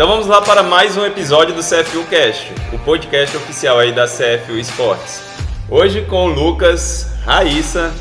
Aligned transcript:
então 0.00 0.08
vamos 0.08 0.26
lá 0.26 0.40
para 0.40 0.62
mais 0.62 0.96
um 0.96 1.04
episódio 1.04 1.54
do 1.54 1.60
CFU 1.60 2.04
Cast, 2.04 2.54
o 2.72 2.78
podcast 2.78 3.36
oficial 3.36 3.78
aí 3.78 3.92
da 3.92 4.06
CFU 4.06 4.56
Esportes. 4.58 5.20
Hoje 5.68 6.00
com 6.00 6.24
o 6.24 6.28
Lucas, 6.28 7.06
Raíssa 7.26 7.92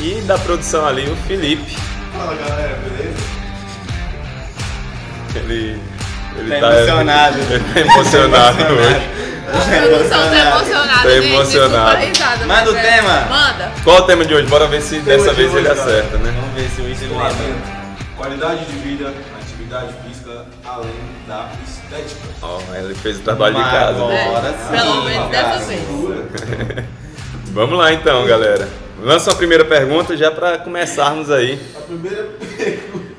e 0.00 0.22
da 0.22 0.38
produção 0.38 0.86
ali 0.86 1.06
o 1.06 1.14
Felipe. 1.14 1.76
Fala 2.16 2.34
galera, 2.34 2.78
beleza? 2.78 3.22
Ele, 5.34 5.78
ele 6.38 6.60
Tá 6.60 6.78
emocionado. 6.78 7.36
Ele 7.52 7.60
tá 7.74 7.80
emocionado 7.80 8.56
Tá 8.56 8.72
hoje. 8.72 9.10
A 9.46 9.86
produção 9.86 10.30
tá 10.30 10.36
emocionada, 10.38 11.02
Tá 11.02 11.14
emocionado. 11.14 12.46
Manda 12.46 12.70
o 12.70 12.76
é- 12.78 12.80
tema. 12.80 13.20
Manda. 13.28 13.72
Qual 13.84 13.98
o 13.98 14.02
tema 14.06 14.24
de 14.24 14.34
hoje? 14.34 14.46
Bora 14.48 14.66
ver 14.66 14.80
se 14.80 14.98
dessa 15.00 15.28
de 15.28 15.36
vez 15.36 15.50
hoje, 15.50 15.58
ele 15.58 15.68
galera. 15.68 15.90
acerta, 15.90 16.16
né? 16.16 16.34
Vamos 16.40 16.54
ver 16.54 16.70
se 16.70 16.80
o 16.80 16.86
Wilson 16.86 17.04
lembra. 17.04 17.84
Qualidade 18.16 18.64
de 18.64 18.78
vida, 18.78 19.12
atividade 19.42 19.92
física, 20.06 20.46
além 20.64 21.13
da 21.26 21.50
estética. 21.64 22.28
Ó, 22.42 22.60
ele 22.74 22.94
fez 22.94 23.18
o 23.18 23.22
trabalho 23.22 23.54
de 23.54 23.60
Mas 23.60 23.70
casa. 23.72 23.90
agora 24.04 24.48
É, 24.48 24.52
sim, 24.52 24.72
pelo 24.76 25.02
menos 25.04 25.30
dessa 25.30 25.58
vez. 25.58 26.84
Vamos 27.52 27.78
lá 27.78 27.92
então, 27.92 28.26
galera. 28.26 28.68
Lança 29.00 29.30
a 29.32 29.34
primeira 29.34 29.64
pergunta 29.64 30.16
já 30.16 30.30
para 30.30 30.58
começarmos 30.58 31.30
aí. 31.30 31.58
A 31.76 31.80
primeira 31.80 32.22
pergunta. 32.56 33.14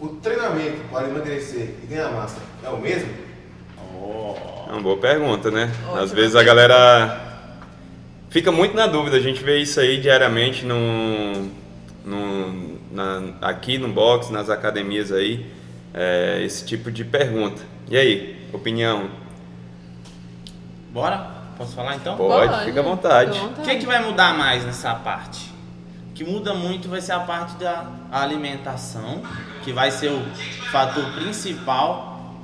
O 0.00 0.08
treinamento 0.08 0.78
para 0.92 1.08
emagrecer 1.08 1.74
e 1.82 1.86
ganhar 1.86 2.10
massa 2.12 2.36
é 2.64 2.68
o 2.68 2.78
mesmo? 2.78 3.08
É 4.68 4.72
uma 4.72 4.80
boa 4.82 4.96
pergunta, 4.98 5.50
né? 5.50 5.72
Ótima 5.86 6.02
Às 6.02 6.12
vezes 6.12 6.36
a 6.36 6.42
galera 6.42 7.20
fica 8.30 8.52
muito 8.52 8.76
na 8.76 8.86
dúvida. 8.86 9.16
A 9.16 9.20
gente 9.20 9.42
vê 9.42 9.58
isso 9.58 9.80
aí 9.80 9.98
diariamente 9.98 10.64
no, 10.64 11.48
no- 12.04 12.78
na- 12.92 13.22
aqui 13.40 13.78
no 13.78 13.88
box, 13.88 14.30
nas 14.30 14.50
academias 14.50 15.10
aí, 15.10 15.46
é, 15.94 16.42
esse 16.44 16.64
tipo 16.64 16.90
de 16.90 17.04
pergunta. 17.04 17.62
E 17.90 17.96
aí, 17.96 18.48
opinião? 18.52 19.10
Bora? 20.90 21.38
Posso 21.56 21.74
falar 21.74 21.96
então? 21.96 22.16
Pode, 22.16 22.64
fica 22.64 22.80
à 22.80 22.82
vontade. 22.82 23.38
O 23.38 23.62
que, 23.62 23.76
que 23.76 23.86
vai 23.86 24.02
mudar 24.04 24.36
mais 24.36 24.64
nessa 24.64 24.94
parte? 24.94 25.52
O 26.10 26.12
que 26.14 26.24
muda 26.24 26.54
muito 26.54 26.88
vai 26.88 27.00
ser 27.00 27.12
a 27.12 27.20
parte 27.20 27.56
da 27.56 27.86
alimentação, 28.10 29.22
que 29.62 29.72
vai 29.72 29.90
ser 29.90 30.10
o 30.10 30.22
fator 30.70 31.04
principal 31.14 32.34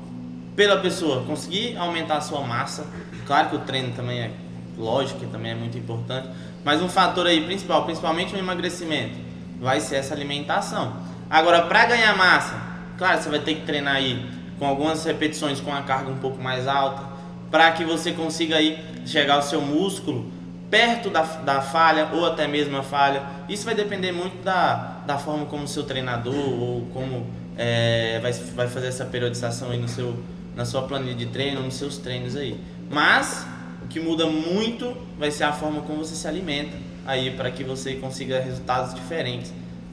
pela 0.57 0.79
pessoa 0.79 1.25
conseguir 1.25 1.77
aumentar 1.77 2.17
a 2.17 2.21
sua 2.21 2.41
massa. 2.41 2.87
Claro 3.27 3.51
que 3.51 3.57
o 3.57 3.61
treino 3.61 3.93
também 3.95 4.21
é 4.21 4.31
lógico 4.77 5.21
que 5.21 5.27
também 5.27 5.53
é 5.53 5.55
muito 5.55 5.79
importante, 5.79 6.29
mas 6.65 6.83
um 6.83 6.89
fator 6.89 7.27
aí 7.27 7.45
principal, 7.45 7.85
principalmente 7.85 8.33
no 8.33 8.39
emagrecimento, 8.39 9.17
vai 9.61 9.81
ser 9.81 9.97
essa 9.97 10.15
alimentação. 10.15 10.97
Agora, 11.31 11.63
para 11.63 11.87
ganhar 11.87 12.17
massa, 12.17 12.55
claro, 12.97 13.23
você 13.23 13.29
vai 13.29 13.41
ter 13.41 13.55
que 13.55 13.63
treinar 13.63 13.97
aí 13.97 14.27
com 14.59 14.67
algumas 14.67 15.05
repetições 15.05 15.61
com 15.61 15.73
a 15.73 15.83
carga 15.83 16.11
um 16.11 16.19
pouco 16.19 16.41
mais 16.41 16.67
alta, 16.67 17.03
para 17.51 17.71
que 17.73 17.85
você 17.85 18.13
consiga 18.13 18.57
aí 18.57 18.79
chegar 19.07 19.35
ao 19.35 19.43
seu 19.43 19.61
músculo 19.61 20.31
perto 20.71 21.11
da, 21.11 21.23
da 21.23 21.61
falha 21.61 22.09
ou 22.13 22.27
até 22.27 22.49
mesmo 22.49 22.77
a 22.77 22.83
falha. 22.83 23.23
Isso 23.49 23.65
vai 23.65 23.75
depender 23.75 24.13
muito 24.13 24.43
da, 24.43 25.03
da 25.07 25.19
forma 25.19 25.47
como 25.47 25.65
o 25.65 25.69
seu 25.69 25.85
treinador 25.85 26.35
ou 26.35 26.87
como 26.93 27.27
é, 27.57 28.19
vai, 28.21 28.33
vai 28.33 28.69
fazer 28.69 28.89
essa 28.89 29.05
periodização 29.05 29.71
aí 29.71 29.79
no 29.79 29.89
seu, 29.89 30.17
na 30.57 30.65
sua 30.65 30.83
planilha 30.83 31.15
de 31.15 31.27
treino, 31.27 31.63
nos 31.63 31.75
seus 31.75 31.99
treinos 31.99 32.35
aí. 32.35 32.59
Mas 32.91 33.47
o 33.85 33.87
que 33.87 34.01
muda 34.01 34.27
muito 34.27 34.97
vai 35.19 35.31
ser 35.31 35.45
a 35.45 35.53
forma 35.53 35.83
como 35.83 35.99
você 35.99 36.15
se 36.15 36.27
alimenta 36.27 36.77
aí 37.07 37.31
para 37.31 37.51
que 37.51 37.63
você 37.63 37.95
consiga 37.95 38.41
resultados 38.41 38.95
diferentes 38.95 39.53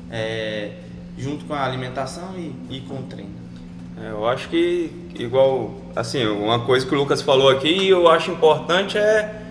é, 0.09 0.71
junto 1.17 1.45
com 1.45 1.53
a 1.53 1.63
alimentação 1.63 2.33
e, 2.37 2.77
e 2.77 2.81
com 2.81 2.95
o 2.95 3.03
treino. 3.03 3.31
É, 4.01 4.11
Eu 4.11 4.27
acho 4.27 4.49
que, 4.49 4.91
igual, 5.17 5.73
assim, 5.95 6.25
uma 6.25 6.59
coisa 6.59 6.85
que 6.85 6.93
o 6.93 6.97
Lucas 6.97 7.21
falou 7.21 7.49
aqui 7.49 7.69
e 7.69 7.89
eu 7.89 8.09
acho 8.09 8.31
importante 8.31 8.97
é 8.97 9.41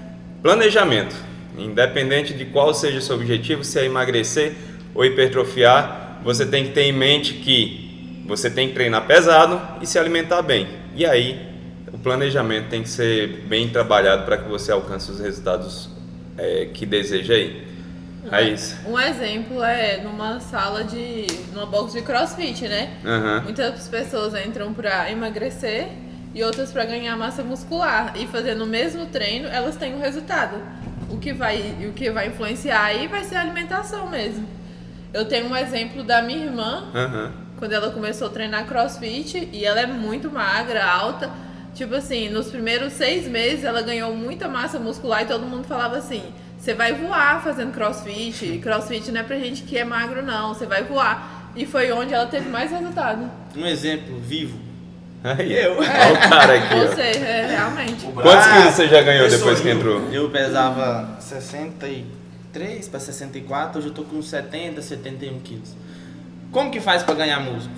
planejamento. 0.42 1.14
Independente 1.58 2.32
de 2.32 2.46
qual 2.46 2.72
seja 2.72 2.98
o 2.98 3.02
seu 3.02 3.16
objetivo, 3.16 3.62
se 3.62 3.78
é 3.78 3.84
emagrecer 3.84 4.54
ou 4.94 5.04
hipertrofiar, 5.04 6.20
você 6.24 6.46
tem 6.46 6.64
que 6.64 6.72
ter 6.72 6.82
em 6.82 6.92
mente 6.92 7.34
que 7.34 8.22
você 8.26 8.50
tem 8.50 8.68
que 8.68 8.74
treinar 8.74 9.06
pesado 9.06 9.60
e 9.82 9.86
se 9.86 9.98
alimentar 9.98 10.42
bem. 10.42 10.68
E 10.94 11.04
aí, 11.04 11.38
o 11.92 11.98
planejamento 11.98 12.68
tem 12.68 12.82
que 12.82 12.88
ser 12.88 13.44
bem 13.48 13.68
trabalhado 13.68 14.24
para 14.24 14.36
que 14.36 14.48
você 14.48 14.72
alcance 14.72 15.10
os 15.10 15.20
resultados 15.20 15.90
é, 16.38 16.68
que 16.72 16.86
deseja 16.86 17.34
aí. 17.34 17.69
Raíssa. 18.28 18.76
Um 18.86 18.98
exemplo 18.98 19.62
é 19.62 19.98
numa 19.98 20.40
sala 20.40 20.84
de. 20.84 21.26
numa 21.52 21.66
box 21.66 21.92
de 21.92 22.02
crossfit, 22.02 22.68
né? 22.68 22.96
Aham. 23.04 23.42
Muitas 23.42 23.88
pessoas 23.88 24.34
entram 24.44 24.72
pra 24.74 25.10
emagrecer 25.10 25.88
e 26.34 26.42
outras 26.44 26.72
pra 26.72 26.84
ganhar 26.84 27.16
massa 27.16 27.42
muscular. 27.42 28.12
E 28.16 28.26
fazendo 28.26 28.64
o 28.64 28.66
mesmo 28.66 29.06
treino, 29.06 29.48
elas 29.48 29.76
têm 29.76 29.94
um 29.94 30.00
resultado. 30.00 30.56
O 31.08 31.18
que 31.18 31.32
vai, 31.32 31.74
o 31.88 31.92
que 31.92 32.10
vai 32.10 32.28
influenciar 32.28 32.84
aí 32.84 33.06
vai 33.08 33.24
ser 33.24 33.36
a 33.36 33.40
alimentação 33.40 34.08
mesmo. 34.08 34.46
Eu 35.12 35.24
tenho 35.24 35.48
um 35.48 35.56
exemplo 35.56 36.04
da 36.04 36.22
minha 36.22 36.44
irmã, 36.44 36.84
Aham. 36.94 37.32
quando 37.58 37.72
ela 37.72 37.90
começou 37.90 38.28
a 38.28 38.30
treinar 38.30 38.64
crossfit 38.66 39.48
e 39.52 39.64
ela 39.64 39.80
é 39.80 39.86
muito 39.86 40.30
magra, 40.30 40.84
alta. 40.84 41.30
Tipo 41.74 41.94
assim, 41.96 42.28
nos 42.28 42.48
primeiros 42.48 42.92
seis 42.92 43.26
meses 43.26 43.64
ela 43.64 43.82
ganhou 43.82 44.14
muita 44.14 44.46
massa 44.48 44.78
muscular 44.78 45.22
e 45.22 45.26
todo 45.26 45.44
mundo 45.46 45.64
falava 45.64 45.96
assim: 45.96 46.22
você 46.60 46.74
vai 46.74 46.92
voar 46.92 47.42
fazendo 47.42 47.72
crossfit. 47.72 48.58
Crossfit 48.58 49.10
não 49.10 49.22
é 49.22 49.24
pra 49.24 49.38
gente 49.38 49.62
que 49.62 49.78
é 49.78 49.84
magro, 49.84 50.22
não, 50.22 50.52
você 50.52 50.66
vai 50.66 50.84
voar. 50.84 51.50
E 51.56 51.64
foi 51.64 51.90
onde 51.90 52.12
ela 52.12 52.26
teve 52.26 52.50
mais 52.50 52.70
resultado. 52.70 53.30
Um 53.56 53.64
exemplo 53.64 54.20
vivo. 54.20 54.58
Aí, 55.24 55.52
Eu. 55.52 55.78
Olha 55.78 56.12
o 56.12 56.28
cara 56.28 56.54
aqui, 56.54 56.94
seja, 56.94 57.26
é, 57.26 57.46
realmente. 57.46 58.04
Quantos 58.04 58.22
braço, 58.22 58.50
quilos 58.50 58.74
você 58.74 58.88
já 58.88 59.00
ganhou 59.00 59.28
depois 59.28 59.60
que 59.60 59.70
entrou? 59.70 60.02
Eu 60.12 60.28
pesava 60.28 61.16
63 61.18 62.88
para 62.88 63.00
64, 63.00 63.78
hoje 63.78 63.88
eu 63.88 63.94
tô 63.94 64.02
com 64.04 64.20
70, 64.20 64.82
71 64.82 65.40
quilos. 65.40 65.74
Como 66.52 66.70
que 66.70 66.80
faz 66.80 67.02
para 67.02 67.14
ganhar 67.14 67.40
músculo? 67.40 67.74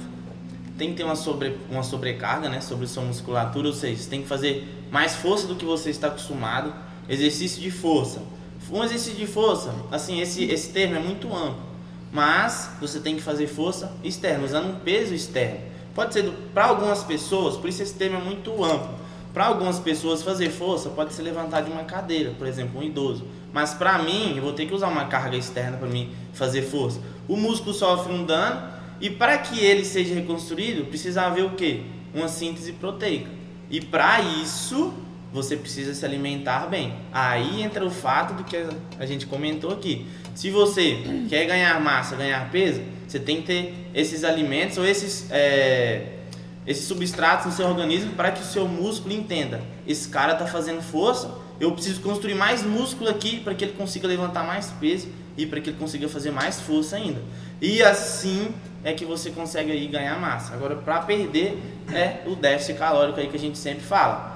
Tem 0.77 0.91
que 0.91 0.97
ter 0.97 1.05
uma, 1.05 1.17
sobre, 1.17 1.57
uma 1.71 1.85
sobrecarga 1.85 2.49
né, 2.49 2.61
sobre 2.61 2.89
sua 2.89 3.05
musculatura, 3.05 3.69
ou 3.69 3.75
seja, 3.75 4.03
você 4.03 4.11
tem 4.11 4.23
que 4.23 4.29
fazer 4.29 4.87
mais 4.91 5.15
força 5.15 5.47
do 5.47 5.55
que 5.55 5.65
você 5.65 5.91
está 5.91 6.09
acostumado. 6.09 6.73
Exercício 7.09 7.61
de 7.61 7.71
força. 7.71 8.23
Um 8.73 8.83
exercício 8.83 9.19
de 9.19 9.27
força, 9.27 9.75
assim, 9.91 10.23
esse, 10.23 10.45
esse 10.45 10.71
termo 10.71 10.97
é 10.97 10.99
muito 10.99 11.27
amplo, 11.29 11.61
mas 12.11 12.71
você 12.81 13.01
tem 13.01 13.17
que 13.17 13.23
fazer 13.23 13.47
força 13.47 13.93
externa, 14.03 14.47
usando 14.47 14.71
um 14.71 14.77
peso 14.77 15.13
externo. 15.13 15.61
Pode 15.95 16.15
ser 16.15 16.33
para 16.55 16.65
algumas 16.65 17.05
pessoas, 17.05 17.59
por 17.59 17.69
isso 17.69 17.83
esse 17.83 17.93
termo 17.93 18.17
é 18.17 18.21
muito 18.23 18.65
amplo. 18.65 19.03
Para 19.35 19.47
algumas 19.47 19.79
pessoas 19.79 20.23
fazer 20.23 20.49
força 20.49 20.89
pode 20.89 21.13
ser 21.13 21.21
levantar 21.21 21.61
de 21.61 21.71
uma 21.71 21.85
cadeira, 21.85 22.33
por 22.39 22.47
exemplo, 22.47 22.81
um 22.81 22.83
idoso. 22.83 23.27
Mas 23.53 23.75
para 23.75 23.99
mim, 23.99 24.35
eu 24.37 24.43
vou 24.43 24.55
ter 24.55 24.65
que 24.65 24.75
usar 24.75 24.89
uma 24.89 25.05
carga 25.05 25.37
externa 25.37 25.77
para 25.77 25.89
mim 25.89 26.11
fazer 26.33 26.63
força. 26.63 26.99
O 27.29 27.37
músculo 27.37 27.75
sofre 27.75 28.11
um 28.11 28.25
dano 28.25 28.73
e 29.03 29.11
para 29.11 29.37
que 29.37 29.61
ele 29.61 29.85
seja 29.85 30.15
reconstruído, 30.15 30.87
precisa 30.87 31.23
haver 31.23 31.45
o 31.45 31.51
quê? 31.51 31.83
Uma 32.15 32.29
síntese 32.29 32.73
proteica. 32.73 33.31
E 33.71 33.83
para 33.83 34.21
isso, 34.21 34.95
você 35.33 35.57
precisa 35.57 35.95
se 35.95 36.05
alimentar 36.05 36.67
bem. 36.69 36.95
Aí 37.11 37.63
entra 37.63 37.85
o 37.85 37.91
fato 37.91 38.35
do 38.35 38.45
que 38.45 38.57
a 38.99 39.07
gente 39.07 39.27
comentou 39.27 39.73
aqui. 39.73 40.07
Se 40.35 40.51
você 40.51 40.99
quer 41.29 41.47
ganhar 41.47 41.81
massa, 41.81 42.17
ganhar 42.17 42.51
peso, 42.51 42.83
você 43.09 43.19
tem 43.19 43.37
que 43.37 43.47
ter 43.47 43.75
esses 43.95 44.25
alimentos 44.25 44.79
ou 44.79 44.85
esses 44.85 45.27
é, 45.31 46.19
esses 46.67 46.85
substratos 46.85 47.47
no 47.47 47.53
seu 47.53 47.67
organismo 47.67 48.13
para 48.13 48.31
que 48.31 48.41
o 48.41 48.45
seu 48.45 48.69
músculo 48.69 49.15
entenda. 49.15 49.61
Esse 49.87 50.09
cara 50.09 50.35
está 50.35 50.47
fazendo 50.47 50.81
força, 50.81 51.31
eu 51.59 51.73
preciso 51.73 52.01
construir 52.01 52.35
mais 52.35 52.63
músculo 52.63 53.11
aqui 53.11 53.41
para 53.41 53.55
que 53.55 53.65
ele 53.65 53.73
consiga 53.73 54.07
levantar 54.07 54.45
mais 54.45 54.67
peso 54.81 55.09
e 55.37 55.47
para 55.47 55.61
que 55.61 55.71
ele 55.71 55.79
consiga 55.79 56.09
fazer 56.09 56.31
mais 56.31 56.61
força 56.61 56.97
ainda. 56.97 57.21
E 57.61 57.83
assim 57.83 58.53
é 58.85 58.93
que 58.93 59.05
você 59.05 59.31
consegue 59.31 59.73
aí 59.73 59.87
ganhar 59.87 60.19
massa. 60.21 60.53
Agora, 60.55 60.77
para 60.77 61.01
perder 61.01 61.59
é 61.93 62.23
o 62.27 62.35
déficit 62.35 62.79
calórico 62.79 63.19
aí 63.19 63.29
que 63.29 63.37
a 63.37 63.41
gente 63.41 63.59
sempre 63.59 63.83
fala. 63.83 64.32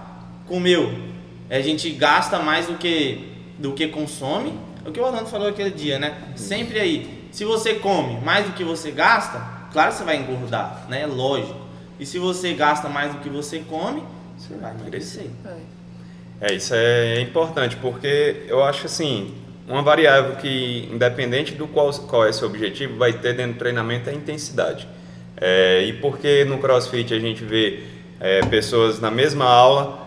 Comeu, 0.47 0.93
a 1.51 1.61
gente 1.61 1.91
gasta 1.91 2.39
mais 2.39 2.67
do 2.67 2.75
que 2.75 3.33
do 3.59 3.73
que 3.73 3.89
consome. 3.89 4.53
É 4.85 4.89
o 4.89 4.93
que 4.93 5.01
o 5.01 5.05
Orlando 5.05 5.27
falou 5.27 5.49
aquele 5.49 5.71
dia, 5.71 5.99
né? 5.99 6.17
Sempre 6.37 6.79
aí, 6.79 7.29
se 7.33 7.45
você 7.45 7.75
come 7.75 8.21
mais 8.21 8.47
do 8.47 8.53
que 8.53 8.63
você 8.63 8.91
gasta, 8.91 9.41
claro 9.73 9.91
que 9.91 9.99
você 9.99 10.05
vai 10.05 10.17
engordar, 10.17 10.87
né? 10.89 11.07
Lógico. 11.07 11.67
E 11.99 12.05
se 12.05 12.19
você 12.19 12.53
gasta 12.53 12.89
mais 12.89 13.13
do 13.13 13.21
que 13.21 13.29
você 13.29 13.61
come, 13.61 14.03
você 14.37 14.55
vai 14.55 14.73
emagrecer. 14.73 15.27
É. 16.41 16.55
Isso 16.55 16.75
é 16.75 17.21
importante, 17.21 17.77
porque 17.77 18.45
eu 18.47 18.63
acho 18.63 18.87
assim, 18.87 19.35
uma 19.67 19.83
variável 19.83 20.37
que, 20.37 20.89
independente 20.93 21.55
do 21.55 21.67
qual, 21.67 21.91
qual 21.93 22.27
é 22.27 22.33
seu 22.33 22.47
objetivo, 22.47 22.99
vai 22.99 23.15
ter 23.15 23.35
dentro 23.35 23.55
do 23.55 23.59
treinamento 23.59 24.11
é 24.11 24.13
a 24.13 24.17
intensidade. 24.17 24.87
É, 25.39 25.85
e 25.85 25.95
porque 25.95 26.45
no 26.45 26.59
CrossFit 26.59 27.13
a 27.13 27.19
gente 27.19 27.43
vê 27.43 27.85
é, 28.21 28.41
pessoas 28.47 29.01
na 29.01 29.11
mesma 29.11 29.47
aula, 29.47 30.06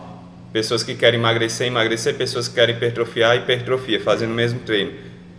pessoas 0.52 0.82
que 0.82 0.94
querem 0.94 1.18
emagrecer, 1.18 1.66
emagrecer, 1.66 2.14
pessoas 2.14 2.48
que 2.48 2.54
querem 2.54 2.74
hipertrofiar, 2.74 3.36
hipertrofia, 3.36 4.00
fazendo 4.00 4.32
o 4.32 4.34
mesmo 4.34 4.60
treino. 4.60 4.92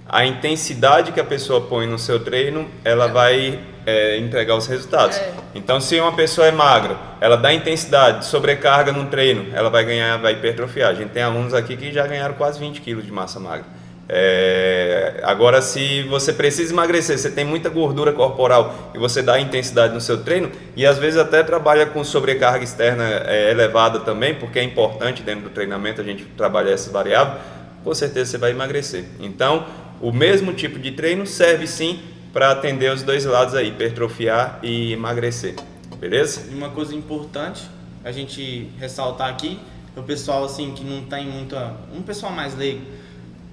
A 0.08 0.26
intensidade 0.26 1.12
que 1.12 1.20
a 1.20 1.24
pessoa 1.24 1.62
põe 1.62 1.88
no 1.88 1.98
seu 1.98 2.20
treino, 2.20 2.68
ela 2.84 3.08
vai 3.08 3.60
é, 3.86 4.18
entregar 4.18 4.56
os 4.56 4.68
resultados. 4.68 5.18
É. 5.18 5.34
Então, 5.56 5.80
se 5.80 6.00
uma 6.00 6.12
pessoa 6.14 6.48
é 6.48 6.52
magra, 6.52 6.98
ela 7.20 7.38
dá 7.38 7.54
intensidade, 7.54 8.26
sobrecarga 8.26 8.92
no 8.92 9.06
treino, 9.08 9.48
ela 9.54 9.70
vai 9.70 9.86
ganhar, 9.86 10.18
vai 10.18 10.34
hipertrofiar. 10.34 10.92
A 10.92 10.94
gente 10.94 11.10
tem 11.10 11.24
alunos 11.24 11.54
aqui 11.54 11.78
que 11.78 11.92
já 11.92 12.06
ganharam 12.06 12.34
quase 12.36 12.60
20 12.60 12.82
quilos 12.82 13.06
de 13.06 13.12
massa 13.12 13.40
magra. 13.40 13.66
É, 14.10 15.22
agora, 15.24 15.62
se 15.62 16.04
você 16.04 16.34
precisa 16.34 16.74
emagrecer, 16.74 17.18
você 17.18 17.32
tem 17.32 17.46
muita 17.46 17.70
gordura 17.70 18.12
corporal 18.12 18.92
e 18.94 18.98
você 18.98 19.22
dá 19.22 19.40
intensidade 19.40 19.94
no 19.94 20.02
seu 20.02 20.22
treino 20.24 20.52
e 20.76 20.86
às 20.86 20.98
vezes 20.98 21.18
até 21.18 21.42
trabalha 21.44 21.86
com 21.86 22.04
sobrecarga 22.04 22.64
externa 22.64 23.06
é, 23.26 23.52
elevada 23.52 24.02
também, 24.02 24.36
porque 24.36 24.60
é 24.60 24.64
importante 24.64 25.24
dentro 25.24 25.44
do 25.44 25.50
treinamento 25.50 26.02
a 26.02 26.04
gente 26.04 26.26
trabalhar 26.26 26.72
essa 26.72 26.92
variável, 26.92 27.40
com 27.84 27.94
certeza 27.94 28.32
você 28.32 28.38
vai 28.38 28.52
emagrecer. 28.52 29.06
Então, 29.20 29.66
o 30.02 30.12
mesmo 30.12 30.54
tipo 30.54 30.78
de 30.78 30.92
treino 30.92 31.26
serve 31.26 31.66
sim 31.66 32.02
para 32.34 32.52
atender 32.52 32.92
os 32.92 33.04
dois 33.04 33.26
lados 33.26 33.56
aí, 33.56 33.70
hipertrofiar 33.70 34.60
e 34.64 34.94
emagrecer. 34.94 35.56
Beleza? 36.00 36.48
E 36.52 36.56
Uma 36.56 36.70
coisa 36.70 36.96
importante 36.96 37.64
a 38.04 38.12
gente 38.12 38.70
ressaltar 38.80 39.30
aqui, 39.30 39.60
o 39.96 40.02
pessoal 40.02 40.44
assim 40.46 40.72
que 40.72 40.84
não 40.84 41.04
tem 41.04 41.28
muita, 41.28 41.76
um 41.96 42.02
pessoal 42.02 42.32
mais 42.32 42.58
leigo, 42.58 42.82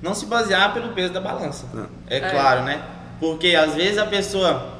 não 0.02 0.14
se 0.14 0.26
basear 0.26 0.72
pelo 0.72 0.88
peso 0.90 1.12
da 1.12 1.20
balança. 1.20 1.66
Não. 1.74 1.88
É, 2.08 2.18
É. 2.18 2.30
claro, 2.30 2.62
né? 2.62 2.82
Porque 3.20 3.54
às 3.54 3.74
vezes 3.74 3.98
a 3.98 4.06
pessoa, 4.06 4.78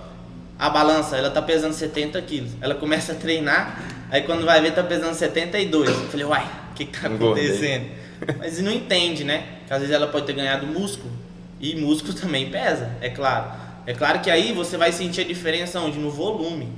a 0.59 0.70
balança, 0.70 1.17
ela 1.17 1.31
tá 1.31 1.43
pesando 1.43 1.73
70 1.73 2.20
quilos, 2.23 2.53
ela 2.61 2.75
começa 2.75 3.12
a 3.12 3.15
treinar, 3.15 3.82
aí 4.11 4.23
quando 4.23 4.44
vai 4.44 4.61
ver 4.61 4.73
tá 4.73 4.82
pesando 4.82 5.15
72. 5.15 5.88
Eu 5.88 6.09
falei, 6.09 6.26
uai, 6.26 6.47
o 6.70 6.75
que, 6.75 6.85
que 6.85 7.00
tá 7.00 7.09
acontecendo? 7.09 7.87
Mas 8.38 8.61
não 8.61 8.73
entende, 8.73 9.25
né? 9.25 9.44
Que 9.67 9.73
às 9.73 9.81
vezes 9.81 9.94
ela 9.94 10.06
pode 10.09 10.26
ter 10.26 10.32
ganhado 10.35 10.67
músculo 10.67 11.11
e 11.61 11.75
músculo 11.76 12.14
também 12.19 12.50
pesa, 12.50 12.91
é 13.00 13.09
claro. 13.11 13.50
É 13.87 13.94
claro 13.94 14.21
que 14.21 14.31
aí 14.31 14.53
você 14.53 14.76
vai 14.76 14.93
sentir 14.93 15.23
a 15.23 15.25
diferença 15.25 15.81
onde? 15.81 15.99
No 15.99 16.11
volume. 16.11 16.69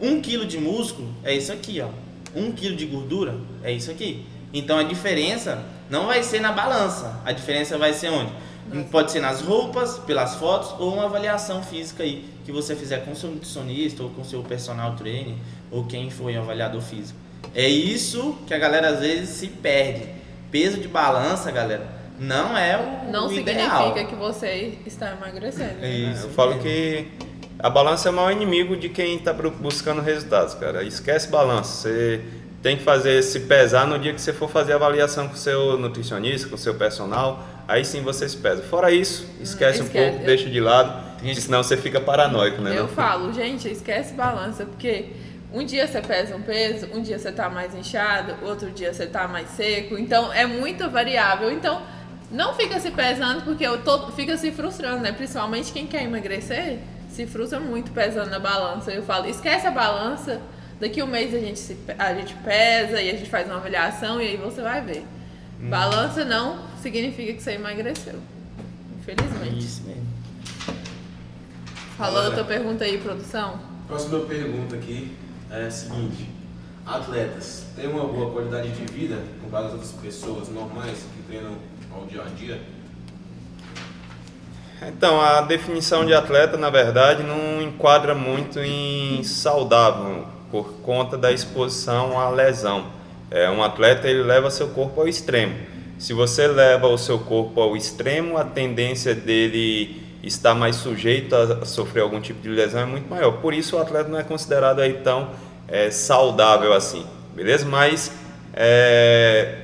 Um 0.00 0.20
quilo 0.20 0.46
de 0.46 0.56
músculo 0.56 1.12
é 1.24 1.34
isso 1.34 1.52
aqui, 1.52 1.80
ó. 1.80 1.88
Um 2.34 2.52
quilo 2.52 2.76
de 2.76 2.86
gordura 2.86 3.34
é 3.62 3.72
isso 3.72 3.90
aqui. 3.90 4.24
Então 4.54 4.78
a 4.78 4.82
diferença 4.84 5.62
não 5.90 6.06
vai 6.06 6.22
ser 6.22 6.40
na 6.40 6.52
balança. 6.52 7.20
A 7.24 7.32
diferença 7.32 7.76
vai 7.76 7.92
ser 7.92 8.08
onde? 8.10 8.32
Pode 8.90 9.10
ser 9.10 9.20
nas 9.20 9.40
roupas, 9.42 9.98
pelas 9.98 10.36
fotos 10.36 10.74
ou 10.78 10.94
uma 10.94 11.06
avaliação 11.06 11.60
física 11.62 12.04
aí 12.04 12.24
que 12.44 12.52
você 12.52 12.76
fizer 12.76 13.04
com 13.04 13.14
seu 13.14 13.30
nutricionista 13.30 14.02
ou 14.02 14.10
com 14.10 14.22
seu 14.22 14.42
personal 14.42 14.94
trainer 14.94 15.34
ou 15.70 15.84
quem 15.84 16.08
foi 16.08 16.36
o 16.36 16.40
avaliador 16.40 16.80
físico. 16.80 17.18
É 17.54 17.68
isso 17.68 18.38
que 18.46 18.54
a 18.54 18.58
galera 18.58 18.90
às 18.90 19.00
vezes 19.00 19.30
se 19.30 19.48
perde. 19.48 20.08
Peso 20.52 20.78
de 20.78 20.86
balança, 20.86 21.50
galera, 21.50 21.86
não 22.18 22.56
é 22.56 22.76
o, 22.76 23.10
Não 23.10 23.26
o 23.26 23.28
significa 23.30 23.52
ideal. 23.52 23.94
que 23.94 24.14
você 24.14 24.78
está 24.86 25.12
emagrecendo. 25.12 25.82
É 25.82 25.90
isso. 25.90 26.26
Eu 26.26 26.30
falo 26.30 26.58
que 26.58 27.08
a 27.58 27.68
balança 27.70 28.08
é 28.08 28.12
o 28.12 28.14
maior 28.14 28.30
inimigo 28.32 28.76
de 28.76 28.88
quem 28.88 29.16
está 29.16 29.32
buscando 29.32 30.00
resultados, 30.00 30.54
cara. 30.54 30.82
Esquece 30.84 31.28
balança. 31.28 31.72
Você 31.82 32.20
tem 32.62 32.76
que 32.76 32.82
fazer 32.82 33.22
se 33.22 33.40
pesar 33.40 33.86
no 33.86 33.98
dia 33.98 34.12
que 34.12 34.20
você 34.20 34.32
for 34.32 34.48
fazer 34.50 34.72
a 34.72 34.76
avaliação 34.76 35.28
com 35.28 35.34
o 35.34 35.38
seu 35.38 35.78
nutricionista, 35.78 36.48
com 36.48 36.54
o 36.56 36.58
seu 36.58 36.74
personal. 36.74 37.42
Aí 37.66 37.84
sim 37.84 38.02
você 38.02 38.28
se 38.28 38.36
pesa. 38.36 38.62
Fora 38.62 38.90
isso, 38.90 39.26
esquece, 39.40 39.80
um 39.80 39.84
esquece. 39.86 40.10
pouco, 40.10 40.26
deixa 40.26 40.50
de 40.50 40.60
lado, 40.60 41.02
Gente- 41.24 41.40
senão 41.40 41.62
você 41.62 41.76
fica 41.76 42.00
paranoico, 42.00 42.60
né? 42.60 42.76
Eu 42.76 42.82
não? 42.82 42.88
falo, 42.88 43.32
gente, 43.32 43.68
esquece 43.68 44.12
balança, 44.14 44.64
porque 44.66 45.06
um 45.52 45.64
dia 45.64 45.86
você 45.86 46.00
pesa 46.02 46.36
um 46.36 46.42
peso, 46.42 46.86
um 46.92 47.00
dia 47.00 47.18
você 47.18 47.30
tá 47.32 47.48
mais 47.48 47.74
inchado, 47.74 48.34
outro 48.44 48.70
dia 48.70 48.92
você 48.92 49.06
tá 49.06 49.26
mais 49.28 49.48
seco. 49.50 49.96
Então 49.96 50.32
é 50.32 50.46
muito 50.46 50.88
variável. 50.90 51.50
Então 51.50 51.80
não 52.30 52.54
fica 52.54 52.78
se 52.78 52.90
pesando, 52.90 53.42
porque 53.42 53.64
eu 53.66 53.82
tô, 53.82 54.08
fica 54.12 54.36
se 54.36 54.50
frustrando, 54.52 54.98
né? 55.02 55.12
Principalmente 55.12 55.72
quem 55.72 55.86
quer 55.86 56.02
emagrecer 56.04 56.78
se 57.10 57.26
frustra 57.26 57.58
muito 57.58 57.90
pesando 57.92 58.30
na 58.30 58.38
balança. 58.38 58.90
Eu 58.92 59.02
falo, 59.02 59.26
esquece 59.26 59.66
a 59.66 59.70
balança. 59.70 60.40
Daqui 60.80 61.02
um 61.02 61.06
mês 61.06 61.34
a 61.34 61.38
gente, 61.38 61.58
se, 61.58 61.76
a 61.98 62.14
gente 62.14 62.34
pesa 62.36 63.02
e 63.02 63.10
a 63.10 63.12
gente 63.12 63.28
faz 63.28 63.46
uma 63.46 63.56
avaliação 63.56 64.20
e 64.20 64.28
aí 64.28 64.36
você 64.36 64.62
vai 64.62 64.80
ver. 64.80 65.04
Balança 65.58 66.24
não 66.24 66.58
significa 66.80 67.34
que 67.34 67.42
você 67.42 67.52
emagreceu. 67.52 68.18
Infelizmente. 68.98 69.58
Isso 69.58 69.82
mesmo. 69.82 70.06
Falou 71.98 72.20
a 72.20 72.24
Olha. 72.24 72.34
tua 72.34 72.44
pergunta 72.44 72.84
aí, 72.84 72.96
produção? 72.96 73.60
Próxima 73.86 74.20
pergunta 74.20 74.76
aqui 74.76 75.14
é 75.50 75.66
a 75.66 75.70
seguinte: 75.70 76.30
Atletas 76.86 77.66
têm 77.76 77.86
uma 77.86 78.04
boa 78.04 78.32
qualidade 78.32 78.70
de 78.70 78.84
vida 78.90 79.18
comparado 79.42 79.66
às 79.66 79.72
outras 79.74 79.92
pessoas 79.92 80.48
normais 80.48 81.04
que 81.14 81.22
treinam 81.24 81.56
ao 81.92 82.06
dia 82.06 82.22
a 82.22 82.28
dia? 82.28 82.58
Então, 84.88 85.20
a 85.20 85.42
definição 85.42 86.06
de 86.06 86.14
atleta, 86.14 86.56
na 86.56 86.70
verdade, 86.70 87.22
não 87.22 87.60
enquadra 87.60 88.14
muito 88.14 88.58
em 88.60 89.22
saudável, 89.22 90.26
por 90.50 90.74
conta 90.82 91.16
da 91.16 91.32
exposição 91.32 92.18
à 92.18 92.28
lesão. 92.30 92.86
É, 93.30 93.48
um 93.50 93.62
atleta, 93.62 94.08
ele 94.08 94.22
leva 94.22 94.50
seu 94.50 94.68
corpo 94.68 95.00
ao 95.00 95.08
extremo. 95.08 95.54
Se 95.98 96.12
você 96.12 96.46
leva 96.46 96.88
o 96.88 96.98
seu 96.98 97.18
corpo 97.18 97.60
ao 97.60 97.76
extremo, 97.76 98.36
a 98.36 98.44
tendência 98.44 99.14
dele 99.14 100.02
estar 100.22 100.54
mais 100.54 100.76
sujeito 100.76 101.34
a 101.34 101.64
sofrer 101.64 102.00
algum 102.00 102.20
tipo 102.20 102.40
de 102.40 102.48
lesão 102.48 102.80
é 102.80 102.86
muito 102.86 103.08
maior. 103.08 103.32
Por 103.40 103.54
isso, 103.54 103.76
o 103.76 103.78
atleta 103.78 104.08
não 104.08 104.18
é 104.18 104.22
considerado 104.22 104.80
aí 104.80 104.94
tão 104.94 105.30
é, 105.68 105.90
saudável 105.90 106.72
assim, 106.72 107.06
beleza? 107.34 107.64
Mas 107.64 108.12
é, 108.52 109.58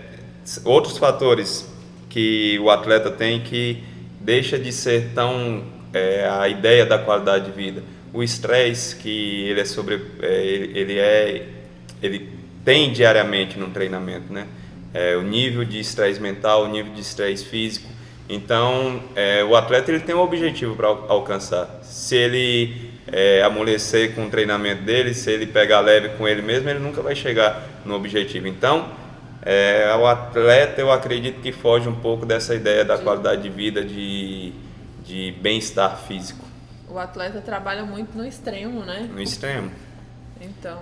outros 0.64 0.96
fatores 0.98 1.68
que 2.08 2.58
o 2.60 2.70
atleta 2.70 3.10
tem 3.10 3.40
que 3.40 3.82
deixa 4.20 4.58
de 4.58 4.72
ser 4.72 5.10
tão 5.14 5.64
é, 5.92 6.28
a 6.28 6.48
ideia 6.48 6.86
da 6.86 6.98
qualidade 6.98 7.46
de 7.46 7.52
vida. 7.52 7.82
O 8.16 8.22
estresse 8.22 8.96
que 8.96 9.44
ele 9.50 9.60
é 9.60 9.64
sobre, 9.66 10.00
é, 10.22 10.42
ele, 10.42 10.78
ele 10.78 10.98
é, 10.98 11.48
ele 12.02 12.30
tem 12.64 12.90
diariamente 12.90 13.58
no 13.58 13.68
treinamento, 13.68 14.32
né? 14.32 14.46
É, 14.94 15.14
o 15.16 15.22
nível 15.22 15.66
de 15.66 15.78
estresse 15.78 16.18
mental, 16.18 16.64
o 16.64 16.68
nível 16.68 16.94
de 16.94 17.02
estresse 17.02 17.44
físico. 17.44 17.86
Então, 18.26 19.02
é, 19.14 19.44
o 19.44 19.54
atleta 19.54 19.92
ele 19.92 20.00
tem 20.00 20.14
um 20.14 20.20
objetivo 20.20 20.74
para 20.74 20.86
alcançar. 20.86 21.80
Se 21.82 22.16
ele 22.16 22.90
é, 23.12 23.42
amolecer 23.42 24.14
com 24.14 24.24
o 24.24 24.30
treinamento 24.30 24.82
dele, 24.82 25.12
se 25.12 25.30
ele 25.30 25.44
pegar 25.44 25.80
leve 25.80 26.08
com 26.16 26.26
ele 26.26 26.40
mesmo, 26.40 26.70
ele 26.70 26.78
nunca 26.78 27.02
vai 27.02 27.14
chegar 27.14 27.68
no 27.84 27.94
objetivo. 27.94 28.48
Então, 28.48 28.88
é, 29.42 29.94
o 29.94 30.06
atleta, 30.06 30.80
eu 30.80 30.90
acredito 30.90 31.42
que 31.42 31.52
foge 31.52 31.86
um 31.86 31.94
pouco 31.94 32.24
dessa 32.24 32.54
ideia 32.54 32.82
da 32.82 32.96
qualidade 32.96 33.42
de 33.42 33.50
vida, 33.50 33.84
de, 33.84 34.54
de 35.04 35.34
bem-estar 35.38 35.98
físico, 36.08 36.45
O 36.96 36.98
atleta 36.98 37.42
trabalha 37.42 37.84
muito 37.84 38.16
no 38.16 38.24
extremo, 38.26 38.80
né? 38.80 39.06
no 39.12 39.20
extremo. 39.20 39.70
Então, 40.40 40.78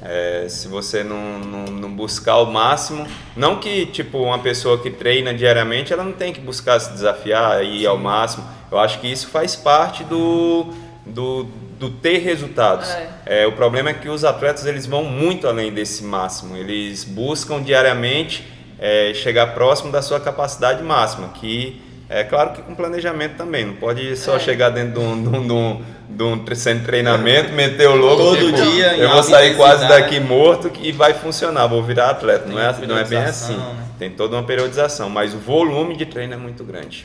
É, 0.00 0.46
se 0.48 0.66
você 0.66 1.04
não, 1.04 1.40
não, 1.40 1.64
não 1.64 1.94
buscar 1.94 2.38
o 2.38 2.46
máximo, 2.46 3.06
não 3.36 3.60
que 3.60 3.84
tipo 3.84 4.16
uma 4.16 4.38
pessoa 4.38 4.80
que 4.80 4.90
treina 4.90 5.34
diariamente, 5.34 5.92
ela 5.92 6.02
não 6.04 6.14
tem 6.14 6.32
que 6.32 6.40
buscar 6.40 6.80
se 6.80 6.90
desafiar 6.92 7.62
e 7.62 7.82
ir 7.82 7.86
ao 7.86 7.98
máximo. 7.98 8.48
Eu 8.72 8.78
acho 8.78 8.98
que 8.98 9.12
isso 9.12 9.28
faz 9.28 9.56
parte 9.56 10.04
do, 10.04 10.72
do, 11.04 11.44
do 11.78 11.90
ter 11.90 12.16
resultados. 12.20 12.88
É, 13.26 13.46
o 13.46 13.52
problema 13.52 13.90
é 13.90 13.92
que 13.92 14.08
os 14.08 14.24
atletas 14.24 14.64
eles 14.64 14.86
vão 14.86 15.04
muito 15.04 15.46
além 15.46 15.70
desse 15.70 16.02
máximo. 16.02 16.56
Eles 16.56 17.04
buscam 17.04 17.62
diariamente 17.62 18.42
é, 18.78 19.12
chegar 19.12 19.48
próximo 19.52 19.92
da 19.92 20.00
sua 20.00 20.18
capacidade 20.18 20.82
máxima, 20.82 21.28
que 21.28 21.82
é 22.08 22.24
claro 22.24 22.52
que 22.52 22.62
com 22.62 22.74
planejamento 22.74 23.36
também. 23.36 23.64
Não 23.66 23.74
pode 23.74 24.16
só 24.16 24.36
É. 24.36 24.38
chegar 24.40 24.70
dentro 24.70 25.00
de 25.00 25.06
um, 25.06 25.22
de 25.22 25.28
um, 25.28 25.46
de 25.46 25.52
um, 25.52 25.84
de 26.08 26.22
um 26.22 26.54
centro 26.54 26.80
de 26.80 26.86
treinamento, 26.86 27.52
meter 27.52 27.88
o 27.88 27.94
louco. 27.96 28.22
Todo 28.22 28.36
tipo, 28.38 28.70
dia, 28.70 28.96
Eu 28.96 29.10
vou 29.10 29.22
sair 29.22 29.56
quase 29.56 29.86
daqui 29.88 30.18
morto 30.20 30.70
e 30.80 30.90
vai 30.92 31.14
funcionar, 31.14 31.66
vou 31.66 31.82
virar 31.82 32.10
atleta. 32.10 32.44
Tem 32.44 32.52
Não 32.54 32.60
é, 32.60 32.86
não 32.86 32.98
é 32.98 33.04
bem 33.04 33.18
assim. 33.18 33.56
né? 33.56 33.84
Tem 33.98 34.10
toda 34.10 34.36
uma 34.36 34.42
periodização, 34.44 35.10
mas 35.10 35.34
o 35.34 35.38
volume 35.38 35.96
de 35.96 36.06
treino 36.06 36.34
é 36.34 36.36
muito 36.36 36.62
grande. 36.64 37.04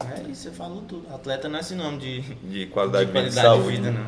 É 0.00 0.30
isso, 0.30 0.42
você 0.42 0.50
falou 0.50 0.82
tudo. 0.82 1.06
Atleta 1.14 1.48
não 1.48 1.58
é 1.58 1.62
sinônimo 1.62 1.98
de, 2.00 2.20
De 2.20 2.66
qualidade 2.66 3.06
de, 3.06 3.12
de 3.12 3.18
vida 3.18 3.28
e 3.28 3.32
qualidade 3.32 3.46
saúde. 3.46 3.76
de 3.76 3.82
vida, 3.82 3.90
né? 3.90 4.06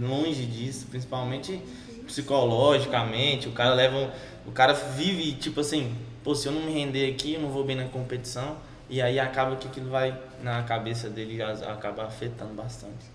não. 0.00 0.08
Longe 0.08 0.44
disso, 0.46 0.86
principalmente 0.90 1.60
psicologicamente. 2.06 3.48
O 3.48 3.52
cara 3.52 3.74
leva. 3.74 3.96
um- 3.96 4.08
O 4.46 4.52
cara 4.52 4.74
vive 4.74 5.32
tipo 5.32 5.60
assim, 5.60 5.92
pô, 6.22 6.34
se 6.34 6.46
eu 6.46 6.52
não 6.52 6.60
me 6.62 6.72
render 6.72 7.08
aqui, 7.10 7.32
eu 7.34 7.40
não 7.40 7.48
vou 7.48 7.64
bem 7.64 7.76
na 7.76 7.84
competição. 7.84 8.56
E 8.88 9.00
aí 9.00 9.18
acaba 9.18 9.56
que 9.56 9.66
aquilo 9.66 9.90
vai 9.90 10.16
na 10.42 10.62
cabeça 10.62 11.08
dele 11.08 11.36
já 11.38 11.52
acaba 11.72 12.04
afetando 12.04 12.54
bastante. 12.54 13.06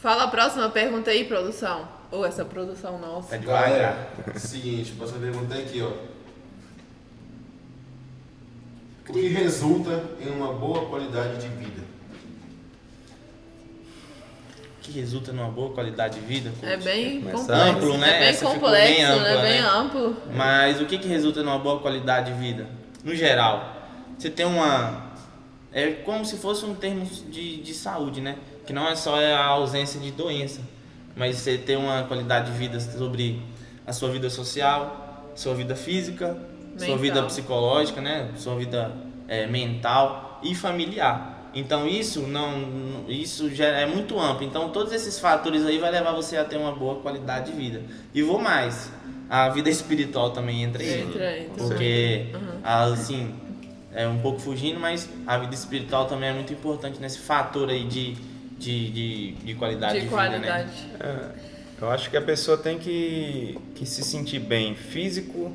fala 0.00 0.24
a 0.24 0.28
próxima 0.28 0.68
pergunta 0.70 1.10
aí, 1.10 1.24
produção. 1.24 1.88
Ou 2.10 2.24
essa 2.24 2.44
produção 2.44 2.98
nossa. 2.98 3.38
Devagar. 3.38 3.70
Galera, 3.70 4.12
seguinte, 4.36 4.92
próxima 4.92 5.20
pergunta 5.20 5.54
é 5.54 5.62
aqui, 5.62 5.80
ó. 5.80 5.92
O 9.08 9.12
que 9.12 9.28
resulta 9.28 10.04
em 10.20 10.28
uma 10.28 10.52
boa 10.52 10.86
qualidade 10.88 11.40
de 11.40 11.48
vida? 11.48 11.82
Que 14.82 14.92
resulta 14.92 15.32
numa 15.32 15.50
boa 15.50 15.72
qualidade 15.72 16.18
de 16.18 16.26
vida. 16.26 16.52
É 16.62 16.76
bem 16.76 17.20
Começar 17.20 17.38
complexo. 17.38 17.62
amplo, 17.62 17.98
né? 17.98 18.08
É 18.08 18.18
bem 18.18 18.28
Essa 18.28 18.44
complexo, 18.46 18.94
bem 18.94 19.04
ampla, 19.04 19.34
né? 19.34 19.42
Bem 19.42 19.62
né? 19.62 19.68
amplo. 19.68 20.16
Mas 20.32 20.80
o 20.80 20.86
que, 20.86 20.98
que 20.98 21.08
resulta 21.08 21.42
numa 21.42 21.58
boa 21.58 21.80
qualidade 21.80 22.32
de 22.32 22.38
vida? 22.38 22.79
No 23.04 23.14
geral, 23.14 23.76
você 24.18 24.28
tem 24.28 24.44
uma, 24.44 25.10
é 25.72 25.92
como 26.04 26.24
se 26.24 26.36
fosse 26.36 26.64
um 26.64 26.74
termo 26.74 27.04
de, 27.04 27.62
de 27.62 27.74
saúde, 27.74 28.20
né? 28.20 28.36
Que 28.66 28.72
não 28.72 28.88
é 28.88 28.94
só 28.94 29.18
a 29.18 29.44
ausência 29.46 29.98
de 30.00 30.10
doença, 30.10 30.60
mas 31.16 31.36
você 31.36 31.56
ter 31.56 31.76
uma 31.76 32.04
qualidade 32.04 32.50
de 32.52 32.58
vida 32.58 32.78
sobre 32.78 33.42
a 33.86 33.92
sua 33.92 34.10
vida 34.10 34.28
social, 34.28 35.30
sua 35.34 35.54
vida 35.54 35.74
física, 35.74 36.36
sua 36.76 36.88
Mental. 36.88 36.98
vida 36.98 37.22
psicológica, 37.24 38.00
né? 38.00 38.30
Sua 38.36 38.56
vida 38.56 38.92
é, 39.26 39.46
mental 39.46 40.40
e 40.42 40.54
familiar. 40.54 41.50
Então 41.54 41.88
isso 41.88 42.20
não, 42.20 43.04
isso 43.08 43.52
já 43.52 43.66
é 43.66 43.86
muito 43.86 44.18
amplo. 44.18 44.46
Então 44.46 44.70
todos 44.70 44.92
esses 44.92 45.18
fatores 45.18 45.64
aí 45.66 45.78
vai 45.78 45.90
levar 45.90 46.12
você 46.12 46.36
a 46.36 46.44
ter 46.44 46.56
uma 46.56 46.72
boa 46.72 46.96
qualidade 47.00 47.50
de 47.50 47.56
vida. 47.56 47.82
E 48.14 48.22
vou 48.22 48.38
mais, 48.38 48.92
a 49.30 49.48
vida 49.48 49.70
espiritual 49.70 50.30
também 50.32 50.64
entra 50.64 50.82
aí. 50.82 51.02
Entra, 51.02 51.38
entra. 51.38 51.54
Porque, 51.56 52.26
Uhum. 52.34 52.60
assim, 52.64 53.32
é 53.94 54.06
um 54.08 54.18
pouco 54.18 54.40
fugindo, 54.40 54.80
mas 54.80 55.08
a 55.24 55.38
vida 55.38 55.54
espiritual 55.54 56.06
também 56.06 56.30
é 56.30 56.32
muito 56.32 56.52
importante 56.52 57.00
nesse 57.00 57.18
fator 57.20 57.70
aí 57.70 57.84
de, 57.84 58.14
de, 58.58 58.90
de, 58.90 59.32
de 59.32 59.54
qualidade 59.54 59.94
de, 59.94 60.00
De 60.00 60.06
vida, 60.08 60.16
né? 60.16 60.28
qualidade. 60.38 60.72
É, 60.98 61.28
eu 61.80 61.88
acho 61.90 62.10
que 62.10 62.16
a 62.16 62.20
pessoa 62.22 62.58
tem 62.58 62.76
que, 62.76 63.56
que 63.76 63.86
se 63.86 64.02
sentir 64.02 64.40
bem 64.40 64.74
físico, 64.74 65.52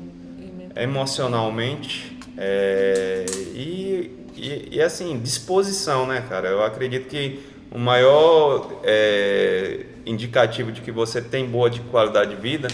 emocionalmente 0.74 2.16
é, 2.38 3.24
e, 3.54 4.10
e, 4.36 4.68
e, 4.72 4.82
assim, 4.82 5.18
disposição, 5.18 6.06
né, 6.06 6.24
cara? 6.28 6.48
Eu 6.48 6.62
acredito 6.64 7.08
que 7.08 7.40
o 7.70 7.78
maior 7.78 8.80
é, 8.84 9.84
indicativo 10.04 10.72
de 10.72 10.80
que 10.80 10.90
você 10.90 11.20
tem 11.20 11.46
boa 11.46 11.68
de 11.70 11.80
qualidade 11.80 12.34
de 12.34 12.40
vida 12.40 12.68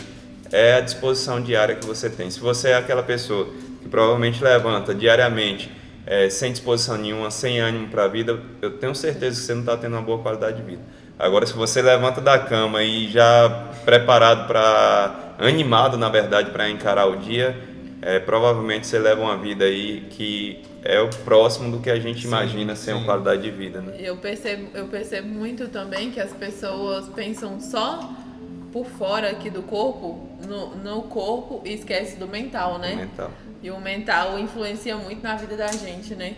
é 0.53 0.75
a 0.75 0.81
disposição 0.81 1.41
diária 1.41 1.75
que 1.75 1.87
você 1.87 2.11
tem. 2.11 2.31
Se 2.31 2.39
você 2.39 2.69
é 2.69 2.77
aquela 2.77 3.03
pessoa 3.03 3.49
que 3.83 3.89
provavelmente 3.89 4.43
levanta 4.43 4.95
diariamente 4.95 5.71
é, 6.07 6.29
sem 6.29 6.53
disposição 6.53 6.97
nenhuma, 6.99 7.31
sem 7.31 7.59
ânimo 7.59 7.89
para 7.89 8.05
a 8.05 8.09
vida, 8.09 8.39
eu 8.61 8.79
tenho 8.79 8.95
certeza 8.95 9.41
que 9.41 9.47
você 9.47 9.55
não 9.55 9.61
está 9.61 9.77
tendo 9.77 9.95
uma 9.95 10.03
boa 10.03 10.19
qualidade 10.19 10.59
de 10.59 10.63
vida. 10.63 10.83
Agora, 11.19 11.47
se 11.47 11.53
você 11.55 11.81
levanta 11.81 12.21
da 12.21 12.39
cama 12.39 12.83
e 12.83 13.09
já 13.09 13.71
preparado 13.85 14.47
para, 14.47 15.35
animado 15.39 15.97
na 15.97 16.09
verdade, 16.09 16.51
para 16.51 16.69
encarar 16.69 17.07
o 17.07 17.17
dia, 17.17 17.57
é, 18.03 18.19
provavelmente 18.19 18.87
você 18.87 18.99
leva 18.99 19.21
uma 19.21 19.37
vida 19.37 19.65
aí 19.65 20.07
que 20.11 20.61
é 20.83 21.01
o 21.01 21.09
próximo 21.25 21.71
do 21.71 21.81
que 21.81 21.89
a 21.89 22.01
gente 22.01 22.23
Sim, 22.23 22.27
imagina 22.27 22.75
ser 22.75 22.93
uma 22.95 23.05
qualidade 23.05 23.43
de 23.43 23.51
vida, 23.51 23.81
né? 23.81 23.95
Eu 24.01 24.17
percebo, 24.17 24.69
eu 24.75 24.89
percebo 24.89 25.29
muito 25.29 25.69
também 25.69 26.11
que 26.11 26.21
as 26.21 26.33
pessoas 26.33 27.09
pensam 27.11 27.61
só 27.61 28.11
por 28.73 28.87
fora 28.87 29.31
aqui 29.31 29.51
do 29.51 29.63
corpo, 29.63 30.27
no, 30.49 30.75
no 30.77 31.03
corpo, 31.03 31.61
e 31.65 31.75
esquece 31.75 32.17
do 32.17 32.27
mental, 32.27 32.79
né? 32.79 32.95
Mental. 32.97 33.31
E 33.63 33.71
o 33.71 33.79
mental 33.81 34.39
influencia 34.39 34.97
muito 34.97 35.23
na 35.23 35.37
vida 35.37 35.57
da 35.57 35.69
gente, 35.71 36.15
né? 36.15 36.37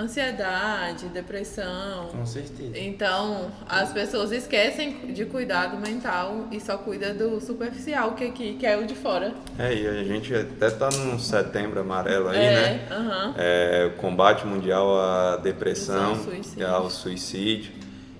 Ansiedade, 0.00 1.06
depressão. 1.08 2.06
Com 2.12 2.24
certeza. 2.24 2.78
Então, 2.78 3.50
as 3.68 3.92
pessoas 3.92 4.30
esquecem 4.30 5.12
de 5.12 5.24
cuidar 5.24 5.66
do 5.66 5.76
mental 5.76 6.46
e 6.52 6.60
só 6.60 6.78
cuida 6.78 7.12
do 7.12 7.40
superficial, 7.40 8.12
que 8.12 8.24
aqui, 8.24 8.54
que 8.54 8.64
é 8.64 8.76
o 8.76 8.86
de 8.86 8.94
fora. 8.94 9.34
É, 9.58 9.74
e 9.74 9.86
a 9.88 10.04
gente 10.04 10.32
até 10.32 10.70
tá 10.70 10.88
num 10.90 11.18
setembro 11.18 11.80
amarelo 11.80 12.28
aí, 12.28 12.38
é, 12.38 12.50
né? 12.52 12.86
aham. 12.92 13.34
É, 13.36 13.90
o 13.92 13.98
combate 14.00 14.46
mundial 14.46 15.00
à 15.00 15.36
depressão, 15.36 16.10
Ao 16.10 16.16
suicídio. 16.16 16.66
ao 16.68 16.90
suicídio. 16.90 17.72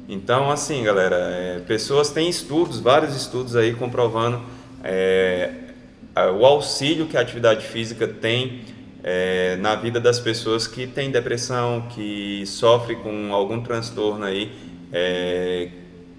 Então, 0.09 0.51
assim, 0.51 0.83
galera, 0.83 1.17
é, 1.17 1.61
pessoas 1.67 2.09
têm 2.09 2.31
estudos, 2.31 2.81
vários 2.81 3.15
estudos 3.15 3.55
aí 3.55 3.75
comprovando 3.75 4.41
é, 4.83 5.51
o 6.35 6.47
auxílio 6.47 7.07
que 7.07 7.15
a 7.15 7.21
atividade 7.21 7.67
física 7.67 8.09
tem 8.09 8.63
é, 9.05 9.57
na 9.57 9.75
vida 9.75 10.01
das 10.01 10.19
pessoas 10.19 10.67
que 10.67 10.87
têm 10.87 11.11
depressão, 11.11 11.87
que 11.91 12.43
sofrem 12.47 12.99
com 12.99 13.35
algum 13.35 13.61
transtorno 13.61 14.25
aí 14.25 14.51
é, 14.91 15.69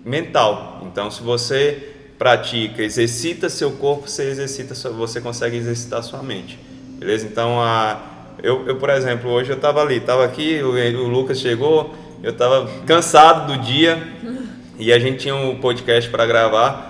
mental. 0.05 0.83
Então, 0.85 1.09
se 1.09 1.23
você 1.23 1.95
pratica, 2.15 2.83
exercita 2.83 3.49
seu 3.49 3.71
corpo, 3.71 4.07
você 4.07 4.29
exercita, 4.29 4.75
você 4.91 5.19
consegue 5.19 5.57
exercitar 5.57 6.03
sua 6.03 6.21
mente. 6.21 6.59
Beleza? 6.99 7.25
Então, 7.25 7.59
a, 7.59 7.99
eu, 8.43 8.67
eu, 8.67 8.75
por 8.75 8.91
exemplo, 8.91 9.31
hoje 9.31 9.49
eu 9.49 9.55
estava 9.55 9.81
ali, 9.81 9.97
estava 9.97 10.23
aqui, 10.23 10.61
o, 10.61 10.73
o 10.73 11.07
Lucas 11.07 11.39
chegou, 11.39 11.95
eu 12.21 12.31
estava 12.31 12.69
cansado 12.85 13.51
do 13.51 13.61
dia 13.61 14.01
e 14.77 14.91
a 14.91 14.99
gente 14.99 15.19
tinha 15.19 15.35
um 15.35 15.55
podcast 15.59 16.09
para 16.09 16.25
gravar. 16.25 16.87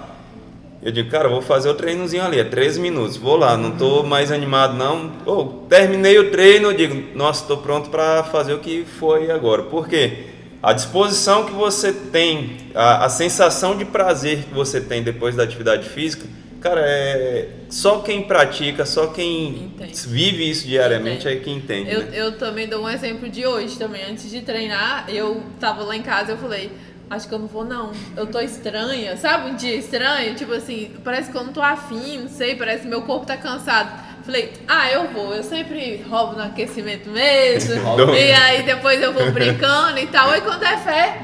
Eu 0.81 0.91
digo, 0.91 1.09
cara, 1.09 1.27
eu 1.27 1.31
vou 1.31 1.41
fazer 1.41 1.69
o 1.69 1.73
treinozinho 1.73 2.23
ali, 2.23 2.39
é 2.39 2.43
13 2.43 2.79
minutos, 2.79 3.17
vou 3.17 3.35
lá, 3.35 3.57
não 3.57 3.71
tô 3.71 4.01
mais 4.01 4.31
animado 4.31 4.77
não. 4.77 5.11
Ô, 5.25 5.45
terminei 5.67 6.17
o 6.17 6.31
treino, 6.31 6.69
eu 6.69 6.73
digo, 6.73 7.17
nossa, 7.17 7.45
tô 7.45 7.57
pronto 7.57 7.89
para 7.89 8.23
fazer 8.23 8.53
o 8.53 8.59
que 8.59 8.85
foi 8.85 9.29
agora. 9.29 9.63
Por 9.63 9.87
quê? 9.87 10.27
A 10.63 10.73
disposição 10.73 11.45
que 11.45 11.53
você 11.53 11.91
tem, 11.91 12.57
a, 12.73 13.05
a 13.05 13.09
sensação 13.09 13.77
de 13.77 13.85
prazer 13.85 14.43
que 14.45 14.53
você 14.53 14.79
tem 14.79 15.03
depois 15.03 15.35
da 15.35 15.43
atividade 15.43 15.87
física, 15.89 16.25
cara, 16.61 16.81
é 16.85 17.49
só 17.69 17.99
quem 17.99 18.23
pratica, 18.23 18.85
só 18.85 19.07
quem 19.07 19.71
Entende. 19.75 20.07
vive 20.07 20.49
isso 20.49 20.67
diariamente 20.67 21.27
Entende. 21.27 21.37
é 21.37 21.39
que 21.43 21.51
entende, 21.51 21.91
Eu, 21.91 22.01
né? 22.01 22.09
eu 22.13 22.37
também 22.37 22.67
dou 22.67 22.83
um 22.83 22.89
exemplo 22.89 23.29
de 23.29 23.45
hoje 23.45 23.77
também. 23.77 24.03
Antes 24.09 24.29
de 24.29 24.41
treinar, 24.41 25.05
eu 25.07 25.43
tava 25.59 25.83
lá 25.83 25.95
em 25.95 26.01
casa 26.01 26.31
eu 26.31 26.37
falei, 26.37 26.71
acho 27.09 27.27
que 27.27 27.33
eu 27.33 27.39
não 27.39 27.47
vou 27.47 27.63
não. 27.65 27.91
Eu 28.15 28.27
tô 28.27 28.39
estranha, 28.39 29.15
sabe? 29.17 29.51
Um 29.51 29.55
dia 29.55 29.75
estranho, 29.75 30.35
tipo 30.35 30.53
assim, 30.53 30.91
parece 31.03 31.31
que 31.31 31.37
eu 31.37 31.43
não 31.43 31.53
tô 31.53 31.61
afim, 31.61 32.19
não 32.19 32.29
sei, 32.29 32.55
parece 32.55 32.83
que 32.83 32.87
meu 32.87 33.01
corpo 33.03 33.25
tá 33.25 33.37
cansado. 33.37 34.09
Falei, 34.23 34.51
ah, 34.67 34.91
eu 34.91 35.07
vou, 35.09 35.33
eu 35.33 35.43
sempre 35.43 36.03
roubo 36.07 36.35
no 36.35 36.43
aquecimento 36.43 37.09
mesmo. 37.09 37.73
e 38.13 38.31
aí 38.31 38.63
depois 38.63 39.01
eu 39.01 39.11
vou 39.13 39.31
brincando 39.31 39.97
e 39.97 40.07
tal. 40.07 40.29
Aí 40.29 40.41
quando 40.41 40.63
é 40.63 40.77
fé, 40.77 41.21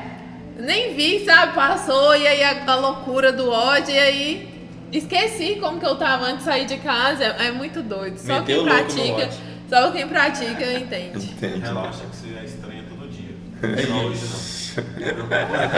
nem 0.58 0.94
vi, 0.96 1.24
sabe? 1.24 1.54
Passou, 1.54 2.15
e 2.15 2.27
aí 2.27 2.44
a, 2.44 2.63
a 2.65 2.75
loucura 2.75 3.32
do 3.32 3.51
ódio, 3.51 3.94
e 3.94 4.00
aí 4.00 4.55
esqueci 4.98 5.58
como 5.60 5.80
que 5.80 5.86
eu 5.86 5.96
tava 5.96 6.25
antes 6.25 6.40
de 6.40 6.44
sair 6.46 6.66
de 6.66 6.78
casa. 6.78 7.24
É, 7.24 7.48
é 7.48 7.52
muito 7.52 7.82
doido. 7.82 8.18
Só 8.18 8.40
Meteu 8.40 8.58
quem 8.58 8.66
pratica, 8.66 9.30
só 9.70 9.92
quem 9.92 10.08
pratica 10.08 10.74
entende. 10.74 11.25
Entende? 11.25 11.60
Relaxa 11.60 12.04
que 12.10 12.16
você 12.16 12.40
é 12.40 12.46
estranha 12.46 12.84
todo 12.90 13.10
dia. 13.10 13.36
Só 13.88 14.06
hoje 14.06 14.22
não. 14.25 14.56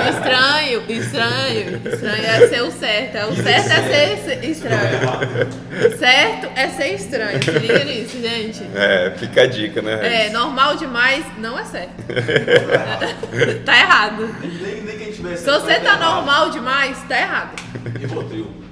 Estranho, 0.10 0.84
estranho, 0.90 1.82
estranho 1.86 2.26
é 2.26 2.48
ser 2.48 2.62
o 2.64 2.72
certo. 2.72 3.16
É 3.16 3.26
o 3.28 3.36
certo 3.36 3.72
é 3.72 4.18
ser 4.18 4.44
estranho. 4.44 5.98
Certo 6.00 6.50
é 6.56 6.68
ser 6.70 6.94
estranho. 6.96 7.44
Se 7.44 7.52
liga 7.52 7.84
nisso, 7.84 8.20
gente. 8.20 8.64
É, 8.74 9.14
fica 9.16 9.44
a 9.44 9.46
dica, 9.46 9.84
né? 9.84 10.26
É, 10.26 10.30
normal 10.32 10.76
demais 10.78 11.24
não 11.38 11.60
é 11.60 11.66
certo. 11.66 11.94
tá 13.66 13.78
errado. 13.78 14.36
Nem, 14.42 14.82
nem 14.82 14.98
quem. 14.98 15.14
Se 15.14 15.46
você 15.46 15.80
tá 15.80 15.98
normal 15.98 16.50
demais, 16.50 16.98
tá 17.08 17.20
errado. 17.20 17.62
E 17.96 18.00
Rivotril. 18.00 18.67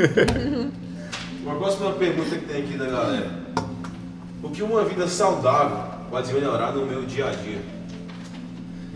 Uma 1.42 1.54
próxima 1.56 1.92
pergunta 1.92 2.36
que 2.36 2.44
tem 2.46 2.62
aqui 2.62 2.76
da 2.76 2.86
galera. 2.86 3.26
O 4.42 4.50
que 4.50 4.62
uma 4.62 4.84
vida 4.84 5.06
saudável 5.08 5.78
pode 6.10 6.32
melhorar 6.32 6.72
no 6.72 6.84
meu 6.86 7.04
dia 7.04 7.26
a 7.26 7.30
dia? 7.30 7.58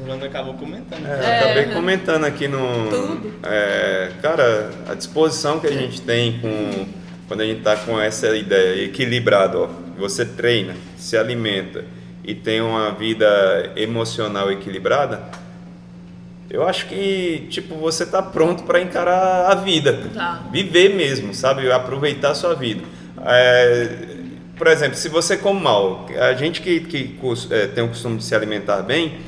O 0.03 0.09
Lando 0.09 0.25
acabou 0.25 0.55
comentando. 0.55 1.07
É, 1.07 1.11
eu 1.11 1.23
É. 1.23 1.39
acabei 1.41 1.75
comentando 1.75 2.25
aqui 2.25 2.49
no. 2.49 2.59
Tudo. 2.91 3.33
é, 3.45 4.11
cara, 4.21 4.71
a 4.89 4.95
disposição 4.95 5.61
que 5.61 5.67
a 5.67 5.73
gente 5.73 6.01
tem 6.01 6.41
com. 6.41 6.87
Quando 7.29 7.41
a 7.41 7.45
gente 7.47 7.63
tá 7.63 7.77
com 7.77 7.99
essa 7.99 8.37
ideia 8.37 8.85
equilibrada, 8.85 9.59
ó. 9.59 9.69
Você 9.99 10.25
treina, 10.25 10.75
se 10.99 11.17
alimenta 11.17 11.85
e 12.25 12.35
tem 12.35 12.61
uma 12.61 12.91
vida 12.93 13.73
emocional 13.77 14.51
equilibrada. 14.51 15.23
Eu 16.51 16.67
acho 16.67 16.87
que, 16.87 17.47
tipo, 17.51 17.75
você 17.77 18.05
tá 18.05 18.23
pronto 18.23 18.65
para 18.65 18.81
encarar 18.81 19.51
a 19.51 19.55
vida. 19.55 20.05
Tá. 20.13 20.45
Viver 20.53 20.95
mesmo, 20.95 21.35
sabe? 21.35 21.71
Aproveitar 21.71 22.31
a 22.31 22.35
sua 22.35 22.55
vida. 22.55 22.83
É, 23.27 23.89
por 24.57 24.67
exemplo, 24.67 24.97
se 24.97 25.09
você 25.09 25.37
come 25.37 25.61
mal, 25.61 26.07
a 26.17 26.35
gente 26.35 26.61
que, 26.61 26.81
que 26.81 27.19
é, 27.51 27.67
tem 27.67 27.83
o 27.83 27.89
costume 27.89 28.19
de 28.19 28.25
se 28.25 28.35
alimentar 28.35 28.83
bem, 28.83 29.19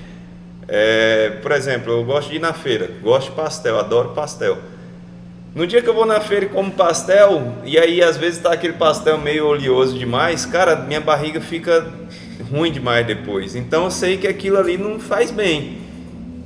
é, 0.69 1.31
por 1.43 1.53
exemplo, 1.53 1.93
eu 1.93 2.05
gosto 2.05 2.31
de 2.31 2.37
ir 2.37 2.41
na 2.41 2.53
feira, 2.53 2.91
gosto 3.03 3.31
de 3.31 3.37
pastel, 3.37 3.79
adoro 3.79 4.11
pastel. 4.11 4.59
No 5.55 5.67
dia 5.67 5.81
que 5.81 5.89
eu 5.89 5.95
vou 5.95 6.05
na 6.05 6.21
feira 6.21 6.45
e 6.45 6.49
como 6.49 6.71
pastel, 6.71 7.55
e 7.65 7.79
aí 7.79 8.03
às 8.03 8.17
vezes 8.17 8.41
tá 8.41 8.53
aquele 8.53 8.75
pastel 8.75 9.17
meio 9.17 9.47
oleoso 9.47 9.99
demais, 9.99 10.45
cara, 10.45 10.77
minha 10.77 11.01
barriga 11.01 11.41
fica 11.41 11.87
ruim 12.51 12.71
demais 12.71 13.07
depois. 13.07 13.57
Então 13.57 13.85
eu 13.85 13.91
sei 13.91 14.19
que 14.19 14.27
aquilo 14.29 14.59
ali 14.59 14.77
não 14.77 15.01
faz 15.01 15.31
bem. 15.31 15.86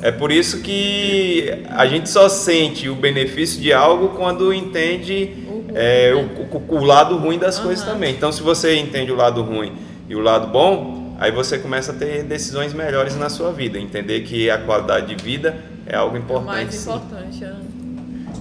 É 0.02 0.11
por 0.11 0.33
isso 0.33 0.62
que 0.62 1.52
a 1.69 1.87
gente 1.87 2.09
só 2.09 2.28
sente 2.28 2.88
o 2.88 2.95
benefício 2.95 3.61
de 3.61 3.73
algo 3.73 4.11
quando 4.11 4.52
entende 4.52 5.30
é, 5.75 6.12
o, 6.14 6.75
o- 6.75 6.85
lado 6.85 7.16
ruim 7.19 7.38
das 7.38 7.59
coisas 7.59 7.85
Aham. 7.85 7.95
também. 7.95 8.14
Então, 8.14 8.33
se 8.33 8.42
você 8.42 8.76
entende 8.76 9.12
o 9.12 9.16
lado 9.16 9.42
ruim 9.42 9.73
e 10.09 10.14
o 10.16 10.21
lado 10.21 10.47
bom, 10.49 11.14
aí 11.21 11.30
você 11.30 11.59
começa 11.59 11.92
a 11.92 11.95
ter 11.95 12.23
decisões 12.25 12.73
melhores 12.73 13.14
na 13.16 13.28
sua 13.28 13.52
vida. 13.52 13.78
Entender 13.78 14.21
que 14.23 14.49
a 14.50 14.59
qualidade 14.59 15.14
de 15.14 15.23
vida 15.23 15.54
é 15.87 15.97
algo 15.97 16.16
O 16.16 16.19
importante. 16.19 16.47
mais 16.47 16.75
sim. 16.75 16.88
importante. 16.90 17.45
é. 17.45 17.52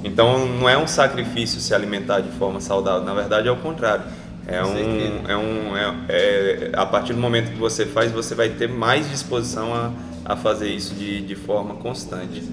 Então, 0.01 0.45
não 0.47 0.69
é 0.69 0.77
um 0.77 0.87
sacrifício 0.87 1.59
se 1.59 1.75
alimentar 1.75 2.21
de 2.21 2.29
forma 2.37 2.61
saudável. 2.61 3.03
Na 3.03 3.13
verdade, 3.13 3.49
é 3.49 3.51
o 3.51 3.57
contrário. 3.57 4.03
É 4.51 4.63
um, 4.65 5.29
é 5.29 5.37
um, 5.37 5.77
é, 5.77 5.83
é- 6.09 6.71
a 6.73 6.85
partir 6.85 7.13
do 7.13 7.19
momento 7.19 7.51
que 7.51 7.57
você 7.57 7.85
faz, 7.85 8.11
você 8.11 8.33
vai 8.33 8.49
ter 8.49 8.67
mais 8.67 9.09
disposição 9.09 9.73
a, 9.73 9.91
a 10.25 10.35
fazer 10.35 10.69
isso 10.69 10.95
de, 10.95 11.21
de 11.21 11.35
forma 11.35 11.75
constante. 11.75 12.43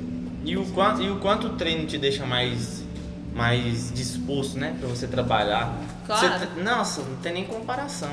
E 0.44 0.56
o 0.56 0.64
quanto, 0.66 1.02
e 1.02 1.10
o 1.10 1.16
quanto 1.16 1.48
o 1.48 1.50
treino 1.50 1.86
te 1.86 1.98
deixa 1.98 2.26
mais, 2.26 2.84
mais 3.34 3.90
disposto, 3.92 4.58
né? 4.58 4.76
Pra 4.78 4.88
você 4.88 5.06
trabalhar. 5.06 5.74
Claro. 6.06 6.38
Você 6.38 6.62
nossa, 6.62 7.02
não 7.02 7.16
tem 7.16 7.32
nem 7.32 7.44
comparação. 7.44 8.10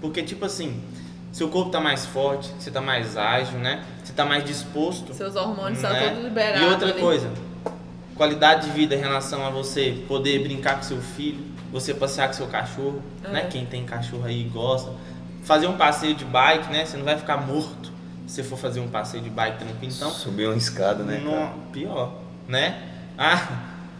Porque, 0.00 0.22
tipo 0.22 0.44
assim, 0.44 0.80
seu 1.32 1.48
corpo 1.48 1.70
tá 1.70 1.80
mais 1.80 2.04
forte, 2.04 2.50
você 2.58 2.70
tá 2.70 2.80
mais 2.80 3.16
ágil, 3.16 3.58
né? 3.58 3.82
Você 4.04 4.12
tá 4.12 4.24
mais 4.24 4.44
disposto. 4.44 5.14
Seus 5.14 5.34
hormônios 5.34 5.78
estão 5.78 5.92
né? 5.92 6.08
todos 6.08 6.24
liberados. 6.24 6.62
E 6.62 6.64
outra 6.66 6.90
ali. 6.90 7.00
coisa, 7.00 7.30
qualidade 8.14 8.66
de 8.66 8.72
vida 8.72 8.94
em 8.94 8.98
relação 8.98 9.46
a 9.46 9.50
você 9.50 10.04
poder 10.06 10.42
brincar 10.42 10.76
com 10.76 10.82
seu 10.82 11.00
filho, 11.00 11.42
você 11.72 11.94
passear 11.94 12.28
com 12.28 12.34
seu 12.34 12.46
cachorro, 12.46 13.02
É. 13.24 13.28
né? 13.28 13.40
Quem 13.50 13.64
tem 13.66 13.84
cachorro 13.84 14.24
aí 14.26 14.44
gosta. 14.44 14.90
Fazer 15.42 15.66
um 15.66 15.76
passeio 15.76 16.14
de 16.14 16.24
bike, 16.24 16.70
né? 16.72 16.84
Você 16.84 16.96
não 16.96 17.04
vai 17.04 17.16
ficar 17.16 17.38
morto 17.38 17.90
se 18.26 18.34
você 18.36 18.42
for 18.44 18.56
fazer 18.58 18.80
um 18.80 18.88
passeio 18.88 19.22
de 19.22 19.30
bike 19.30 19.58
tranquilo. 19.58 19.92
Então, 19.96 20.10
Subir 20.10 20.46
uma 20.46 20.56
escada, 20.56 21.02
né? 21.02 21.20
não- 21.24 21.32
cara? 21.32 21.52
pior, 21.72 22.12
né? 22.46 22.80
Ah, 23.18 23.48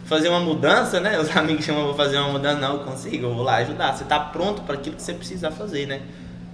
fazer 0.05 0.29
uma 0.29 0.39
mudança, 0.39 0.99
né? 0.99 1.19
Os 1.19 1.29
amigos 1.35 1.65
chamam 1.65 1.85
pra 1.93 2.05
fazer 2.05 2.17
uma 2.19 2.29
mudança, 2.31 2.59
não, 2.59 2.73
eu 2.75 2.79
consigo, 2.79 3.25
eu 3.25 3.33
vou 3.33 3.43
lá 3.43 3.55
ajudar. 3.57 3.93
Você 3.95 4.03
tá 4.05 4.19
pronto 4.19 4.61
para 4.61 4.75
aquilo 4.75 4.95
que 4.95 5.01
você 5.01 5.13
precisa 5.13 5.51
fazer, 5.51 5.85
né? 5.87 6.01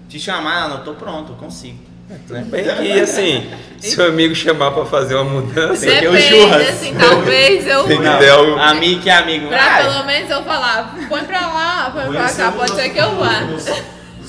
Te 0.07 0.19
chamar, 0.19 0.67
não, 0.69 0.77
eu 0.77 0.83
tô 0.83 0.93
pronto, 0.95 1.33
eu 1.33 1.35
consigo. 1.35 1.77
Né? 2.09 2.43
Bem 2.47 2.63
que 2.63 2.99
assim, 2.99 3.49
se 3.79 3.99
o 4.01 4.05
amigo 4.07 4.33
chamar 4.35 4.71
pra 4.71 4.85
fazer 4.85 5.15
uma 5.15 5.25
mudança, 5.25 5.85
Depende, 5.85 6.21
churras. 6.23 6.69
assim, 6.69 6.95
talvez 6.95 7.67
eu. 7.67 7.83
Tem 7.83 7.97
que 7.97 8.03
Não, 8.03 8.19
der 8.19 8.33
o- 8.35 8.59
Amigo 8.59 9.01
que 9.01 9.09
é 9.09 9.17
amigo. 9.17 9.47
Pra 9.47 9.57
vai. 9.69 9.83
pelo 9.83 10.03
menos 10.05 10.29
eu 10.29 10.43
falar, 10.43 10.95
põe 11.07 11.23
pra 11.23 11.41
lá, 11.47 11.91
põe 11.93 12.11
pra 12.15 12.29
cá, 12.33 12.51
pode 12.51 12.71
ser 12.75 12.89
que 12.89 12.97
eu 12.99 13.15
vá. 13.15 13.41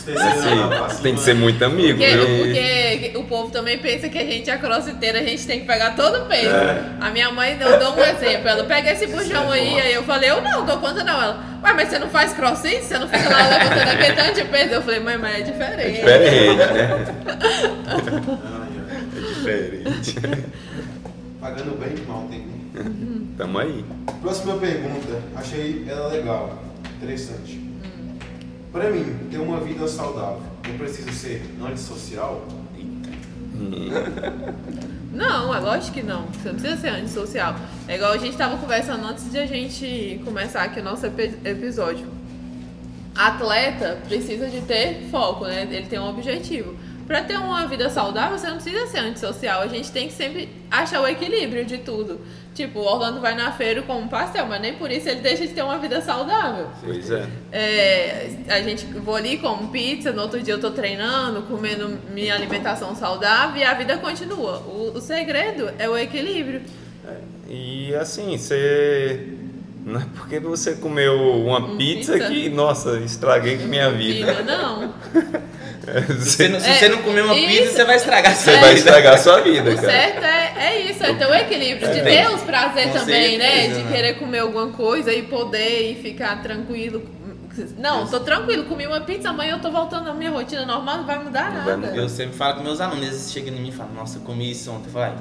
Os- 0.01 0.17
os 0.19 0.21
terceiros 0.35 0.73
assim, 0.83 1.03
tem 1.03 1.15
que 1.15 1.21
ser 1.21 1.35
né? 1.35 1.41
muito 1.41 1.65
amigo, 1.65 1.99
Porque, 1.99 2.17
viu? 2.17 2.27
porque 2.45 3.13
o 3.17 3.25
povo 3.25 3.51
também 3.51 3.79
pensa 3.79 4.09
que 4.09 4.19
a 4.19 4.25
gente 4.25 4.49
é 4.51 4.57
crossfiteira, 4.59 5.19
a 5.21 5.23
gente 5.23 5.47
tem 5.47 5.61
que 5.61 5.67
pegar 5.67 5.95
todo 5.97 6.23
o 6.23 6.27
peso. 6.27 6.49
É. 6.55 6.85
A 7.01 7.11
minha 7.11 7.31
mãe 7.31 7.57
deu, 7.57 7.79
deu 7.79 7.91
um 7.91 8.01
exemplo. 8.01 8.49
Ela 8.49 8.65
pega 8.65 8.93
esse 8.93 9.07
bujão 9.07 9.51
aí, 9.51 9.81
aí 9.81 9.95
eu 9.95 10.03
falei, 10.05 10.31
eu 10.31 10.41
não, 10.41 10.65
dou 10.65 10.79
conta 10.79 11.05
não. 11.05 11.23
Ela, 11.23 11.45
ué, 11.63 11.73
mas 11.75 11.89
você 11.89 11.99
não 11.99 12.09
faz 12.09 12.33
crossfit? 12.33 12.85
Você 12.85 12.99
não 12.99 13.09
fica 13.09 13.29
lá 13.29 13.47
levantando 13.49 13.91
aquele 13.91 14.13
tanto 14.17 14.35
de 14.35 14.45
peso? 14.47 14.75
Eu 14.75 14.83
falei, 14.83 15.01
mãe, 15.01 15.19
mas 15.19 15.37
é 15.37 15.43
diferente. 15.43 16.01
Diferente, 16.01 16.73
né? 16.73 17.07
É 19.17 19.21
diferente. 19.21 20.17
Pagando 21.41 21.79
bem 21.79 21.91
que 21.95 22.03
mal 22.07 22.27
tem. 22.31 22.47
Tamo 23.37 23.59
aí. 23.59 23.85
Próxima 24.21 24.57
pergunta, 24.59 25.21
achei 25.35 25.85
ela 25.89 26.09
legal, 26.09 26.63
interessante. 26.97 27.59
Pra 28.73 28.91
mim, 28.91 29.05
ter 29.31 29.39
uma 29.39 29.59
vida 29.61 29.87
saudável, 29.89 30.43
eu 30.69 30.75
preciso 30.75 31.11
ser 31.13 31.43
antissocial? 31.61 32.47
Não, 35.13 35.53
é 35.55 35.59
lógico 35.59 35.95
que 35.95 36.03
não. 36.03 36.23
Você 36.27 36.49
não 36.49 36.55
precisa 36.59 36.81
ser 36.81 36.89
antissocial. 36.91 37.57
É 37.89 37.97
igual 37.97 38.13
a 38.13 38.17
gente 38.17 38.37
tava 38.37 38.57
conversando 38.57 39.05
antes 39.07 39.31
de 39.31 39.39
a 39.39 39.45
gente 39.47 40.21
começar 40.25 40.63
aqui 40.63 40.81
o 40.81 40.85
nosso 40.85 41.05
epi- 41.05 41.37
episódio. 41.45 42.07
Atleta 43.15 43.99
precisa 44.07 44.49
de 44.49 44.61
ter 44.63 45.09
foco, 45.11 45.45
né? 45.45 45.67
Ele 45.71 45.87
tem 45.87 45.99
um 45.99 46.09
objetivo. 46.09 46.75
Pra 47.11 47.25
ter 47.25 47.37
uma 47.39 47.67
vida 47.67 47.91
saudável, 47.91 48.39
você 48.39 48.47
não 48.47 48.55
precisa 48.55 48.87
ser 48.87 49.01
antissocial. 49.01 49.63
A 49.63 49.67
gente 49.67 49.91
tem 49.91 50.07
que 50.07 50.13
sempre 50.15 50.49
achar 50.71 51.01
o 51.03 51.09
equilíbrio 51.09 51.65
de 51.65 51.79
tudo. 51.79 52.21
Tipo, 52.55 52.79
o 52.79 52.85
Orlando 52.85 53.21
vai 53.21 53.35
na 53.35 53.51
feira 53.51 53.83
com 53.83 53.99
um 53.99 54.07
pastel, 54.07 54.47
mas 54.47 54.61
nem 54.61 54.75
por 54.75 54.93
isso 54.93 55.09
ele 55.09 55.19
deixa 55.19 55.45
de 55.45 55.53
ter 55.53 55.63
uma 55.63 55.77
vida 55.79 56.01
saudável. 56.01 56.69
Pois 56.81 57.11
é. 57.11 57.27
É, 57.51 58.31
a 58.49 58.63
gente 58.63 58.85
vou 58.87 59.17
ali 59.17 59.39
como 59.39 59.73
pizza, 59.73 60.13
no 60.13 60.23
outro 60.23 60.41
dia 60.41 60.55
eu 60.55 60.61
tô 60.61 60.71
treinando, 60.71 61.43
comendo 61.43 61.99
minha 62.15 62.33
alimentação 62.33 62.95
saudável 62.95 63.61
e 63.61 63.65
a 63.65 63.75
vida 63.75 63.99
continua. 63.99 64.59
O, 64.59 64.93
o 64.95 65.01
segredo 65.01 65.69
é 65.81 65.89
o 65.89 65.99
equilíbrio. 65.99 66.63
E 67.49 67.93
assim, 67.97 68.39
você. 68.39 69.37
Não 69.85 70.01
é 70.01 70.07
porque 70.15 70.39
você 70.39 70.77
comeu 70.77 71.19
uma 71.45 71.59
Um 71.59 71.77
pizza, 71.77 72.13
pizza? 72.13 72.29
que, 72.29 72.49
nossa, 72.51 73.01
estraguei 73.01 73.59
com 73.59 73.65
minha 73.65 73.91
vida. 73.91 74.33
Vida, 74.33 74.43
não. 74.45 74.95
Se 76.21 76.31
você 76.31 76.49
não, 76.49 76.61
se 76.61 76.69
É, 76.71 76.75
você 76.75 76.89
não 76.89 76.99
comer 76.99 77.23
uma 77.25 77.37
isso- 77.37 77.47
pizza, 77.49 77.73
você 77.73 77.85
vai 77.85 77.97
estragar 77.97 78.35
Você 78.37 78.45
sua 78.45 78.53
vai 78.61 78.69
vida. 78.75 78.79
estragar 78.79 79.15
a 79.15 79.19
sua 79.19 79.41
vida, 79.41 79.71
O 79.71 79.75
cara. 79.77 79.89
certo 79.91 80.25
é, 80.25 80.53
é 80.59 80.81
isso, 80.91 81.05
é 81.05 81.15
ter 81.15 81.27
o 81.27 81.35
equilíbrio, 81.35 81.89
de 81.93 82.01
Tem. 82.03 82.25
ter 82.27 82.31
os 82.35 82.43
prazeres 82.43 82.93
Com 82.93 82.99
também, 83.01 83.39
né? 83.39 83.51
certeza, 83.51 83.75
De 83.79 83.85
né? 83.85 83.93
querer 83.97 84.15
comer 84.15 84.39
alguma 84.41 84.69
coisa 84.69 85.13
e 85.13 85.23
poder 85.23 85.93
e 85.93 85.95
ficar 86.03 86.43
tranquilo. 86.43 87.03
Não, 87.79 88.07
tô 88.07 88.21
tranquilo, 88.21 88.65
comi 88.65 88.87
uma 88.87 89.01
pizza, 89.01 89.31
amanhã 89.31 89.55
eu 89.57 89.61
tô 89.61 89.71
voltando 89.71 90.09
à 90.09 90.15
minha 90.15 90.31
rotina 90.31 90.65
normal, 90.65 90.99
não 90.99 91.05
vai 91.07 91.19
mudar 91.19 91.51
vai 91.65 91.77
nada. 91.77 91.97
Eu 91.97 92.09
sempre 92.09 92.37
falo 92.37 92.55
com 92.57 92.63
meus 92.63 92.81
alunos, 92.81 93.05
eles 93.07 93.31
chegam 93.33 93.53
em 93.53 93.61
mim 93.61 93.69
e 93.69 93.73
falam, 93.73 93.93
nossa, 93.93 94.19
eu 94.19 94.23
comi 94.23 94.51
isso 94.51 94.71
ontem. 94.71 94.87
Eu 94.87 94.93
falo, 94.93 95.05
"Ai, 95.07 95.13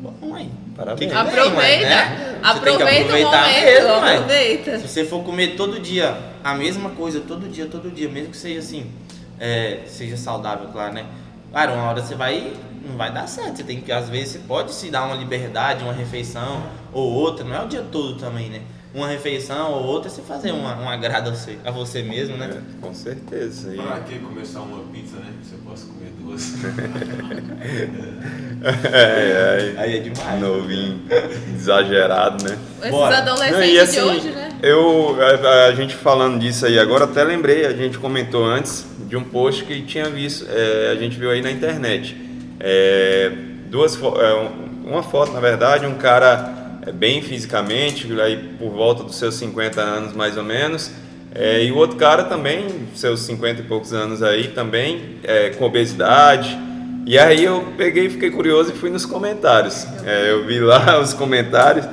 bom, 0.00 0.14
mãe. 0.28 0.50
Parabéns. 0.76 1.10
Que 1.10 1.16
Aproveita, 1.18 1.50
mãe, 1.56 1.80
né? 1.80 2.38
Você 2.40 2.48
aproveita 2.48 2.84
o 2.84 3.02
aproveitar 3.02 3.40
momento, 3.42 3.64
mesmo, 3.64 4.00
mãe. 4.00 4.14
aproveita. 4.16 4.78
Se 4.78 4.88
você 4.88 5.04
for 5.04 5.24
comer 5.24 5.48
todo 5.56 5.80
dia 5.80 6.16
a 6.44 6.54
mesma 6.54 6.90
coisa, 6.90 7.20
todo 7.20 7.48
dia, 7.48 7.66
todo 7.66 7.90
dia, 7.90 8.08
mesmo 8.08 8.30
que 8.30 8.36
seja 8.36 8.60
assim, 8.60 8.86
é, 9.40 9.80
seja 9.86 10.16
saudável, 10.16 10.68
claro, 10.72 10.94
né? 10.94 11.04
Cara, 11.52 11.72
uma 11.72 11.90
hora 11.90 12.02
você 12.02 12.14
vai. 12.14 12.52
Não 12.88 12.96
vai 12.96 13.12
dar 13.12 13.26
certo. 13.26 13.56
Você 13.56 13.64
tem 13.64 13.80
que, 13.80 13.90
às 13.90 14.08
vezes, 14.08 14.34
você 14.34 14.38
pode 14.40 14.72
se 14.72 14.90
dar 14.90 15.06
uma 15.06 15.16
liberdade, 15.16 15.82
uma 15.82 15.92
refeição 15.92 16.62
ou 16.92 17.10
outra, 17.12 17.44
não 17.44 17.56
é 17.56 17.64
o 17.64 17.68
dia 17.68 17.84
todo 17.90 18.16
também, 18.18 18.48
né? 18.48 18.60
Uma 18.94 19.08
refeição 19.08 19.72
ou 19.72 19.84
outra, 19.84 20.08
você 20.08 20.22
fazer 20.22 20.52
uma, 20.52 20.76
um 20.80 20.88
agrado 20.88 21.28
a 21.28 21.32
você, 21.34 21.58
a 21.64 21.70
você 21.70 22.02
mesmo, 22.02 22.36
né? 22.36 22.48
É, 22.56 22.60
com 22.80 22.94
certeza. 22.94 23.74
E- 23.74 23.76
Pra 23.76 24.00
que 24.00 24.18
começar 24.20 24.60
uma 24.60 24.82
pizza, 24.92 25.16
né? 25.16 25.32
Se 25.42 25.52
eu 25.54 25.58
posso 25.68 25.86
comer 25.88 26.12
duas. 26.20 26.54
é, 28.92 29.74
é, 29.76 29.80
Aí 29.80 29.96
é 29.96 30.00
demais. 30.00 30.40
novinho, 30.40 31.00
exagerado, 31.54 32.44
né? 32.44 32.58
Esses 32.78 32.90
Bora. 32.90 33.18
adolescentes 33.18 33.74
Não, 33.76 33.82
assim, 33.82 33.92
de 33.92 34.00
hoje, 34.00 34.28
né? 34.30 34.48
eu, 34.62 35.16
a, 35.20 35.66
a 35.66 35.74
gente 35.74 35.94
falando 35.94 36.38
disso 36.38 36.66
aí 36.66 36.78
agora, 36.78 37.04
até 37.04 37.22
lembrei, 37.24 37.66
a 37.66 37.72
gente 37.72 37.98
comentou 37.98 38.44
antes 38.44 38.86
de 39.06 39.16
um 39.16 39.22
post 39.24 39.64
que 39.64 39.82
tinha 39.82 40.08
visto, 40.10 40.46
é, 40.50 40.90
a 40.92 40.96
gente 40.96 41.18
viu 41.18 41.30
aí 41.30 41.40
na 41.42 41.50
internet. 41.50 42.16
É, 42.60 43.30
duas, 43.68 43.96
é, 44.00 44.34
um- 44.34 44.90
uma 44.90 45.02
foto, 45.02 45.32
na 45.32 45.40
verdade, 45.40 45.86
um 45.86 45.94
cara 45.94 46.78
é, 46.86 46.92
bem 46.92 47.20
fisicamente, 47.22 48.06
aí 48.20 48.36
por 48.58 48.70
volta 48.70 49.02
dos 49.02 49.16
seus 49.16 49.34
50 49.34 49.80
anos 49.80 50.12
mais 50.14 50.36
ou 50.36 50.44
menos, 50.44 50.90
é, 51.34 51.64
e 51.64 51.72
o 51.72 51.76
outro 51.76 51.96
cara 51.96 52.24
também, 52.24 52.66
seus 52.94 53.20
50 53.20 53.60
e 53.60 53.64
poucos 53.64 53.92
anos 53.92 54.22
aí, 54.22 54.48
também 54.48 55.16
é, 55.24 55.50
com 55.50 55.64
obesidade. 55.64 56.56
E 57.04 57.18
aí 57.18 57.44
eu 57.44 57.72
peguei, 57.76 58.08
fiquei 58.08 58.30
curioso 58.30 58.72
e 58.72 58.76
fui 58.76 58.90
nos 58.90 59.04
comentários. 59.06 59.86
Eu 60.28 60.44
vi 60.44 60.58
lá 60.58 60.98
os 61.02 61.12
comentários 61.12 61.86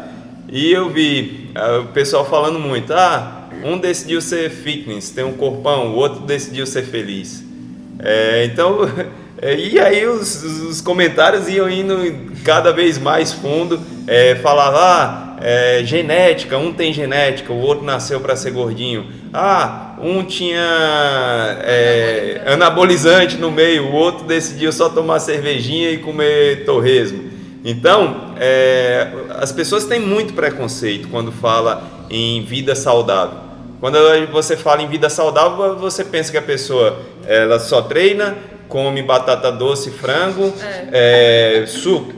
e 0.49 0.71
eu 0.71 0.89
vi 0.89 1.51
o 1.81 1.85
pessoal 1.87 2.25
falando 2.25 2.57
muito. 2.59 2.91
Ah, 2.93 3.42
um 3.63 3.77
decidiu 3.77 4.21
ser 4.21 4.49
fitness, 4.49 5.09
tem 5.09 5.23
um 5.23 5.33
corpão, 5.33 5.93
o 5.93 5.95
outro 5.95 6.21
decidiu 6.21 6.65
ser 6.65 6.83
feliz. 6.83 7.43
É, 7.99 8.45
então, 8.45 8.79
é, 9.41 9.55
e 9.57 9.79
aí 9.79 10.05
os, 10.05 10.43
os- 10.43 10.61
os 10.69 10.81
comentários 10.81 11.47
iam 11.47 11.69
indo 11.69 11.95
cada 12.43 12.71
vez 12.71 12.97
mais 12.97 13.31
fundo. 13.33 13.79
É, 14.05 14.35
falava, 14.35 14.77
ah, 14.79 15.37
é, 15.41 15.81
genética, 15.85 16.57
um 16.57 16.73
tem 16.73 16.91
genética, 16.91 17.53
o 17.53 17.59
outro 17.61 17.85
nasceu 17.85 18.19
para 18.19 18.35
ser 18.35 18.51
gordinho. 18.51 19.07
Ah, 19.31 19.95
um 20.01 20.23
tinha 20.23 20.59
é, 21.63 22.41
anabolizante 22.45 23.37
no 23.37 23.49
meio, 23.51 23.85
o 23.87 23.91
outro 23.93 24.25
decidiu 24.25 24.71
só 24.73 24.89
tomar 24.89 25.19
cervejinha 25.19 25.91
e 25.91 25.97
comer 25.97 26.65
torresmo. 26.65 27.31
Então, 27.63 28.33
é, 28.37 29.07
as 29.39 29.51
pessoas 29.51 29.85
têm 29.85 29.99
muito 29.99 30.33
preconceito 30.33 31.07
quando 31.07 31.31
fala 31.31 31.83
em 32.09 32.43
vida 32.43 32.75
saudável. 32.75 33.37
Quando 33.83 33.97
você 34.31 34.55
fala 34.55 34.81
em 34.81 34.87
vida 34.87 35.09
saudável, 35.09 35.75
você 35.75 36.05
pensa 36.05 36.31
que 36.31 36.37
a 36.37 36.41
pessoa 36.41 37.01
ela 37.27 37.59
só 37.59 37.81
treina, 37.81 38.37
come 38.69 39.03
batata 39.03 39.51
doce, 39.51 39.91
frango, 39.91 40.53
é, 40.89 41.65
suco, 41.67 42.13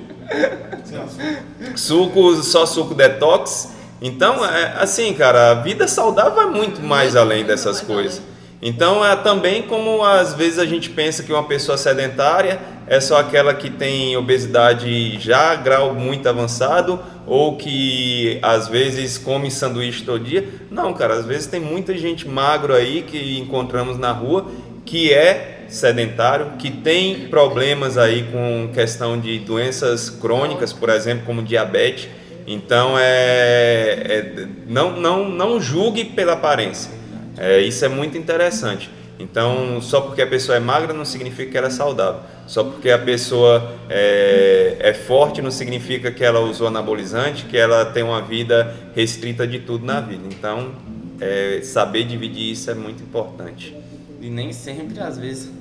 suco, 1.76 2.36
só 2.44 2.68
suco 2.68 2.94
detox. 2.94 3.72
Então, 4.00 4.46
é, 4.46 4.76
assim, 4.78 5.12
cara, 5.16 5.50
a 5.50 5.54
vida 5.56 5.88
saudável 5.88 6.36
vai 6.36 6.46
muito 6.46 6.84
mais 6.84 7.16
além 7.16 7.44
dessas 7.44 7.82
coisas. 7.82 8.22
Então, 8.62 9.04
é 9.04 9.16
também 9.16 9.64
como 9.64 10.06
às 10.06 10.36
vezes 10.36 10.60
a 10.60 10.68
gente 10.68 10.92
pensa 10.92 11.24
que 11.24 11.34
uma 11.34 11.48
pessoa 11.48 11.80
sedentária 11.80 12.60
é 12.88 13.00
só 13.00 13.18
aquela 13.18 13.54
que 13.54 13.70
tem 13.70 14.16
obesidade 14.16 15.20
já 15.20 15.56
grau 15.56 15.94
muito 15.94 16.30
avançado 16.30 17.00
ou 17.26 17.58
que 17.58 18.38
às 18.42 18.68
vezes 18.68 19.18
come 19.18 19.50
sanduíche 19.50 20.04
todo 20.04 20.24
dia. 20.24 20.48
Não, 20.70 20.94
cara, 20.94 21.16
às 21.16 21.26
vezes 21.26 21.48
tem 21.48 21.60
muita 21.60 21.98
gente 21.98 22.28
magro 22.28 22.74
aí 22.74 23.02
que 23.02 23.40
encontramos 23.40 23.98
na 23.98 24.12
rua 24.12 24.46
que 24.86 25.12
é 25.12 25.66
sedentário, 25.68 26.54
que 26.60 26.70
tem 26.70 27.28
problemas 27.28 27.98
aí 27.98 28.24
com 28.32 28.70
questão 28.72 29.20
de 29.20 29.40
doenças 29.40 30.10
crônicas, 30.10 30.72
por 30.72 30.90
exemplo, 30.90 31.26
como 31.26 31.42
diabetes. 31.42 32.08
Então, 32.46 32.96
é, 33.00 34.04
é- 34.08 34.48
não, 34.68 34.92
não, 35.00 35.28
não 35.28 35.60
julgue 35.60 36.06
pela 36.06 36.34
aparência. 36.34 36.92
É, 37.38 37.60
isso 37.62 37.84
é 37.84 37.90
muito 37.90 38.16
interessante. 38.16 38.90
Então, 39.20 39.82
só 39.82 40.02
porque 40.02 40.22
a 40.22 40.28
pessoa 40.28 40.58
é 40.58 40.60
magra 40.60 40.94
não 40.94 41.06
significa 41.06 41.52
que 41.52 41.58
ela 41.58 41.68
é 41.68 41.72
saudável. 41.72 42.22
Só 42.48 42.64
porque 42.64 42.90
a 42.92 43.00
pessoa 43.00 43.76
é, 43.90 44.78
é 44.80 44.94
forte 44.94 45.42
não 45.42 45.50
significa 45.50 46.12
que 46.12 46.24
ela 46.24 46.40
usou 46.40 46.68
anabolizante, 46.68 47.46
que 47.46 47.58
ela 47.58 47.86
tem 47.86 48.04
uma 48.04 48.22
vida 48.22 48.76
restrita 48.96 49.48
de 49.48 49.60
tudo 49.60 49.86
na 49.86 50.00
vida. 50.00 50.24
Então, 50.28 50.74
é, 51.20 51.62
saber 51.64 52.04
dividir 52.04 52.52
isso 52.52 52.70
é 52.70 52.76
muito 52.76 53.02
importante. 53.02 53.76
E 54.22 54.30
nem 54.30 54.54
sempre, 54.54 55.00
às 55.00 55.18
vezes, 55.18 55.52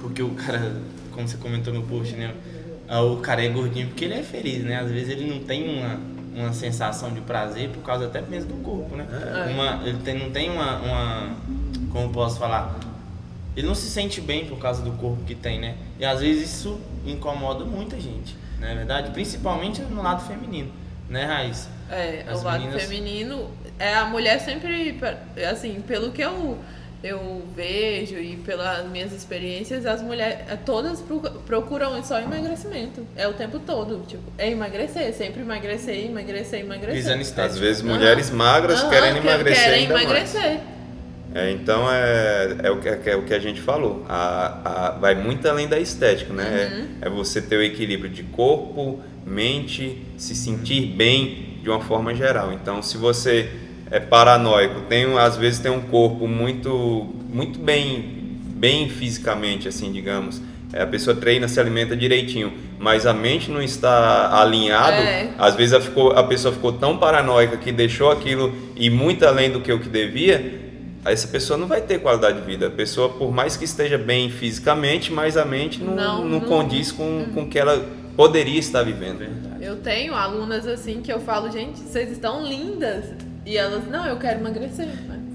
porque 0.00 0.22
o 0.22 0.30
cara, 0.30 0.72
como 1.12 1.28
você 1.28 1.36
comentou 1.36 1.72
no 1.72 1.82
post, 1.82 2.14
né? 2.14 2.34
ah, 2.88 3.02
O 3.02 3.18
cara 3.18 3.44
é 3.44 3.48
gordinho 3.48 3.88
porque 3.88 4.04
ele 4.04 4.14
é 4.14 4.22
feliz, 4.22 4.62
né? 4.64 4.78
Às 4.80 4.90
vezes 4.90 5.10
ele 5.10 5.26
não 5.32 5.40
tem 5.40 5.78
uma, 5.78 6.00
uma 6.34 6.52
sensação 6.52 7.12
de 7.12 7.20
prazer 7.20 7.68
por 7.70 7.82
causa 7.82 8.06
até 8.06 8.20
mesmo 8.20 8.54
do 8.54 8.62
corpo, 8.62 8.96
né? 8.96 9.06
É. 9.10 9.52
Uma, 9.52 9.80
ele 9.86 9.98
tem, 9.98 10.18
não 10.18 10.30
tem 10.30 10.50
uma, 10.50 10.76
uma. 10.80 11.36
Como 11.90 12.10
posso 12.10 12.38
falar? 12.38 12.78
Ele 13.56 13.66
não 13.66 13.74
se 13.74 13.88
sente 13.90 14.20
bem 14.20 14.46
por 14.46 14.58
causa 14.58 14.82
do 14.82 14.92
corpo 14.92 15.22
que 15.24 15.34
tem, 15.34 15.60
né? 15.60 15.74
E 15.98 16.04
às 16.04 16.20
vezes 16.20 16.50
isso 16.54 16.80
incomoda 17.06 17.64
muita 17.64 18.00
gente, 18.00 18.34
não 18.58 18.66
é 18.68 18.74
verdade? 18.74 19.10
Principalmente 19.10 19.82
no 19.82 20.02
lado 20.02 20.26
feminino, 20.26 20.72
né, 21.08 21.24
Raíssa? 21.26 21.68
É, 21.90 22.24
As 22.26 22.40
o 22.40 22.44
lado 22.44 22.60
meninas- 22.60 22.82
feminino, 22.84 23.50
é 23.78 23.94
a 23.94 24.06
mulher 24.06 24.40
sempre, 24.40 24.98
assim, 25.50 25.82
pelo 25.86 26.12
que 26.12 26.22
eu, 26.22 26.56
eu 27.04 27.42
vejo 27.54 28.16
e 28.16 28.36
pelas 28.36 28.86
minhas 28.88 29.12
experiências, 29.12 29.84
as 29.84 30.00
mulheres, 30.00 30.38
todas 30.64 31.00
pro- 31.02 31.20
procuram 31.20 32.02
só 32.02 32.18
emagrecimento. 32.20 33.06
É 33.16 33.28
o 33.28 33.34
tempo 33.34 33.58
todo, 33.58 34.06
tipo, 34.06 34.22
é 34.38 34.48
emagrecer, 34.50 35.12
sempre 35.12 35.42
emagrecer, 35.42 36.06
emagrecer, 36.06 36.60
emagrecer. 36.60 36.94
Visando 36.94 37.20
Às 37.20 37.26
estética. 37.28 37.60
vezes 37.60 37.82
mulheres 37.82 38.30
magras 38.30 38.80
Aham, 38.80 38.88
querem 38.90 39.12
que- 39.12 39.18
emagrecer 39.28 39.64
querem 39.64 39.80
ainda 39.82 39.94
mais. 39.94 40.32
É, 41.34 41.50
então 41.50 41.90
é, 41.90 42.56
é, 42.64 42.70
o 42.70 42.76
que, 42.78 42.88
é 43.10 43.16
o 43.16 43.22
que 43.22 43.32
a 43.34 43.38
gente 43.38 43.60
falou. 43.60 44.04
A, 44.08 44.58
a- 44.64 44.90
vai 45.00 45.14
muito 45.14 45.46
além 45.48 45.66
da 45.66 45.78
estética, 45.78 46.32
né? 46.32 46.44
É, 47.02 47.06
é 47.06 47.10
você 47.10 47.40
ter 47.40 47.56
o 47.56 47.62
equilíbrio 47.62 48.10
de 48.10 48.22
corpo, 48.22 49.00
mente, 49.26 49.98
se 50.18 50.34
sentir 50.34 50.82
bem 50.82 51.58
de 51.62 51.70
uma 51.70 51.80
forma 51.80 52.14
geral. 52.14 52.52
Então, 52.52 52.82
se 52.82 52.96
você 52.98 53.48
é 53.90 53.98
paranoico, 54.00 54.82
tem 54.88 55.16
às 55.18 55.36
vezes 55.36 55.58
tem 55.60 55.70
um 55.70 55.80
corpo 55.82 56.26
muito 56.28 57.14
muito 57.32 57.58
bem 57.58 58.20
bem 58.56 58.88
fisicamente, 58.88 59.66
assim, 59.68 59.90
digamos. 59.90 60.40
É, 60.72 60.82
a 60.82 60.86
pessoa 60.86 61.14
treina, 61.14 61.48
se 61.48 61.60
alimenta 61.60 61.94
direitinho, 61.96 62.52
mas 62.78 63.06
a 63.06 63.12
mente 63.12 63.50
não 63.50 63.60
está 63.62 64.40
alinhado. 64.40 64.96
É. 64.96 65.30
Às 65.38 65.54
vezes 65.54 65.74
a, 65.74 65.80
ficou- 65.80 66.12
a 66.12 66.22
pessoa 66.24 66.52
ficou 66.54 66.72
tão 66.72 66.96
paranoica 66.96 67.56
que 67.58 67.70
deixou 67.72 68.10
aquilo 68.10 68.54
ir 68.76 68.88
muito 68.90 69.24
além 69.26 69.50
do 69.50 69.60
que 69.60 69.70
o 69.72 69.78
que 69.78 69.88
devia. 69.88 70.61
Aí 71.04 71.12
essa 71.14 71.26
pessoa 71.28 71.58
não 71.58 71.66
vai 71.66 71.80
ter 71.80 71.98
qualidade 72.00 72.40
de 72.40 72.46
vida. 72.46 72.68
A 72.68 72.70
pessoa, 72.70 73.08
por 73.08 73.32
mais 73.32 73.56
que 73.56 73.64
esteja 73.64 73.98
bem 73.98 74.30
fisicamente, 74.30 75.12
mas 75.12 75.36
a 75.36 75.44
mente 75.44 75.82
não, 75.82 75.94
Não, 75.94 76.18
não, 76.24 76.40
não- 76.40 76.40
condiz 76.40 76.92
com, 76.92 77.26
com 77.34 77.42
o 77.42 77.48
que 77.48 77.58
ela 77.58 77.84
poderia 78.16 78.58
estar 78.60 78.82
vivendo. 78.84 79.26
Eu 79.60 79.76
tenho 79.76 80.14
alunas 80.14 80.66
assim 80.66 81.00
que 81.00 81.12
eu 81.12 81.18
falo, 81.20 81.50
gente, 81.50 81.80
vocês 81.80 82.10
estão 82.12 82.44
lindas. 82.46 83.06
E 83.44 83.56
elas, 83.56 83.88
não, 83.90 84.06
eu 84.06 84.16
quero 84.16 84.38
emagrecer. 84.38 84.86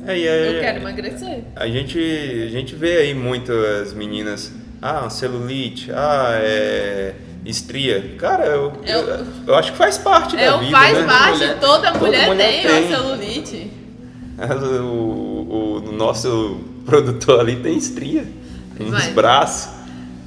É, 0.06 0.18
é- 0.22 0.56
Eu 0.56 0.62
quero 0.62 0.80
emagrecer. 0.80 1.44
A 1.56 1.68
gente, 1.68 2.00
a 2.00 2.50
gente 2.50 2.74
vê 2.74 2.98
aí 3.00 3.14
muitas 3.14 3.94
meninas, 3.94 4.54
ah, 4.82 5.10
celulite, 5.10 5.92
ah, 5.92 6.38
é 6.42 7.14
estria. 7.46 8.16
Cara, 8.18 8.46
eu, 8.46 8.72
Eu- 8.86 9.00
eu, 9.02 9.26
eu 9.48 9.56
acho 9.56 9.74
que 9.74 9.78
faz 9.78 9.98
parte 9.98 10.38
da 10.38 10.56
vida, 10.58 10.72
faz 10.72 10.98
né? 10.98 11.04
parte, 11.06 11.38
Mulher- 11.40 11.60
toda 11.60 11.92
toda 11.92 12.26
mulher, 12.26 12.38
tem, 12.38 12.62
tem. 12.62 12.72
uma 12.86 12.88
celulite. 12.98 13.72
O, 14.38 15.27
o 15.48 15.92
nosso 15.92 16.60
produtor 16.86 17.40
ali 17.40 17.58
tem 17.58 17.78
estria 17.78 18.26
nos 18.80 18.92
Mas- 18.92 19.14
braços. 19.14 19.78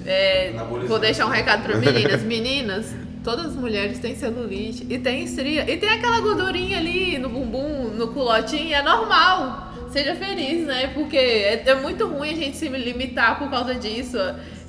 É, 0.07 0.53
vou 0.89 0.99
deixar 0.99 1.27
um 1.27 1.31
recado 1.31 1.63
para 1.63 1.77
meninas. 1.77 2.23
Meninas, 2.23 2.87
todas 3.23 3.47
as 3.47 3.55
mulheres 3.55 3.99
têm 3.99 4.17
celulite 4.17 4.87
e 4.89 4.99
tem 4.99 5.25
estria. 5.25 5.71
E 5.71 5.77
tem 5.77 5.89
aquela 5.89 6.21
gordurinha 6.21 6.79
ali 6.79 7.19
no 7.19 7.29
bumbum, 7.29 7.91
no 7.91 8.09
culotinho, 8.09 8.75
é 8.75 8.83
normal. 8.83 9.69
Seja 9.93 10.15
feliz, 10.15 10.67
né? 10.67 10.89
Porque 10.95 11.17
é, 11.17 11.63
é 11.67 11.75
muito 11.75 12.07
ruim 12.07 12.31
a 12.31 12.37
gente 12.37 12.57
se 12.57 12.69
limitar 12.69 13.39
por 13.39 13.51
causa 13.51 13.75
disso. 13.75 14.17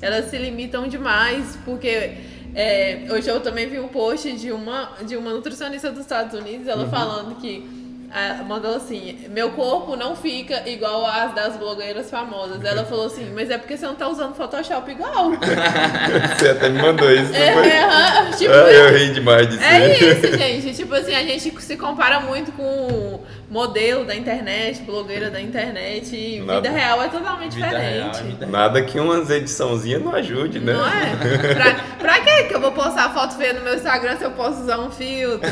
Elas 0.00 0.26
se 0.26 0.36
limitam 0.36 0.86
demais, 0.86 1.58
porque 1.64 2.12
é, 2.54 3.06
hoje 3.10 3.28
eu 3.28 3.40
também 3.40 3.68
vi 3.68 3.78
um 3.78 3.88
post 3.88 4.30
de 4.32 4.52
uma, 4.52 4.90
de 5.06 5.16
uma 5.16 5.32
nutricionista 5.32 5.90
dos 5.90 6.00
Estados 6.00 6.38
Unidos, 6.38 6.66
ela 6.66 6.88
falando 6.88 7.36
que 7.36 7.81
ah, 8.14 8.42
mandou 8.46 8.74
assim, 8.76 9.26
meu 9.30 9.50
corpo 9.52 9.96
não 9.96 10.14
fica 10.14 10.68
igual 10.68 11.06
às 11.06 11.34
das 11.34 11.56
blogueiras 11.56 12.10
famosas. 12.10 12.62
Ela 12.64 12.84
falou 12.84 13.06
assim, 13.06 13.32
mas 13.34 13.50
é 13.50 13.56
porque 13.58 13.76
você 13.76 13.86
não 13.86 13.94
tá 13.94 14.08
usando 14.08 14.34
Photoshop 14.34 14.90
igual. 14.90 15.30
Você 16.38 16.48
até 16.48 16.68
me 16.68 16.80
mandou 16.82 17.10
isso, 17.10 17.32
foi? 17.32 17.68
É, 17.68 17.84
aham, 17.84 18.30
tipo, 18.32 18.52
Ah, 18.52 18.70
eu 18.72 18.96
ri 18.96 19.12
demais 19.12 19.48
disso. 19.48 19.62
é 19.62 19.96
isso, 19.98 20.26
gente. 20.36 20.74
Tipo 20.74 20.94
assim, 20.94 21.14
a 21.14 21.22
gente 21.22 21.60
se 21.62 21.76
compara 21.76 22.20
muito 22.20 22.52
com 22.52 23.20
modelo 23.48 24.04
da 24.04 24.14
internet, 24.14 24.82
blogueira 24.82 25.30
da 25.30 25.40
internet. 25.40 26.14
E 26.16 26.40
Nada. 26.40 26.60
vida 26.60 26.74
real 26.76 27.02
é 27.02 27.08
totalmente 27.08 27.54
Vida 27.54 27.66
real, 27.68 28.10
diferente. 28.10 28.38
real. 28.38 28.50
Nada 28.50 28.82
que 28.82 28.98
umas 28.98 29.30
ediçãozinhas 29.30 30.02
não 30.02 30.14
ajude, 30.14 30.58
né? 30.58 30.72
Não 30.72 30.86
é? 30.86 31.52
Pra, 31.54 31.74
pra 31.98 32.20
que 32.20 32.44
que 32.44 32.54
eu 32.54 32.60
vou 32.60 32.72
postar 32.72 33.12
foto 33.12 33.36
feia 33.36 33.52
no 33.52 33.60
meu 33.60 33.74
Instagram 33.74 34.16
se 34.16 34.24
eu 34.24 34.30
posso 34.32 34.62
usar 34.62 34.78
um 34.78 34.90
filtro? 34.90 35.48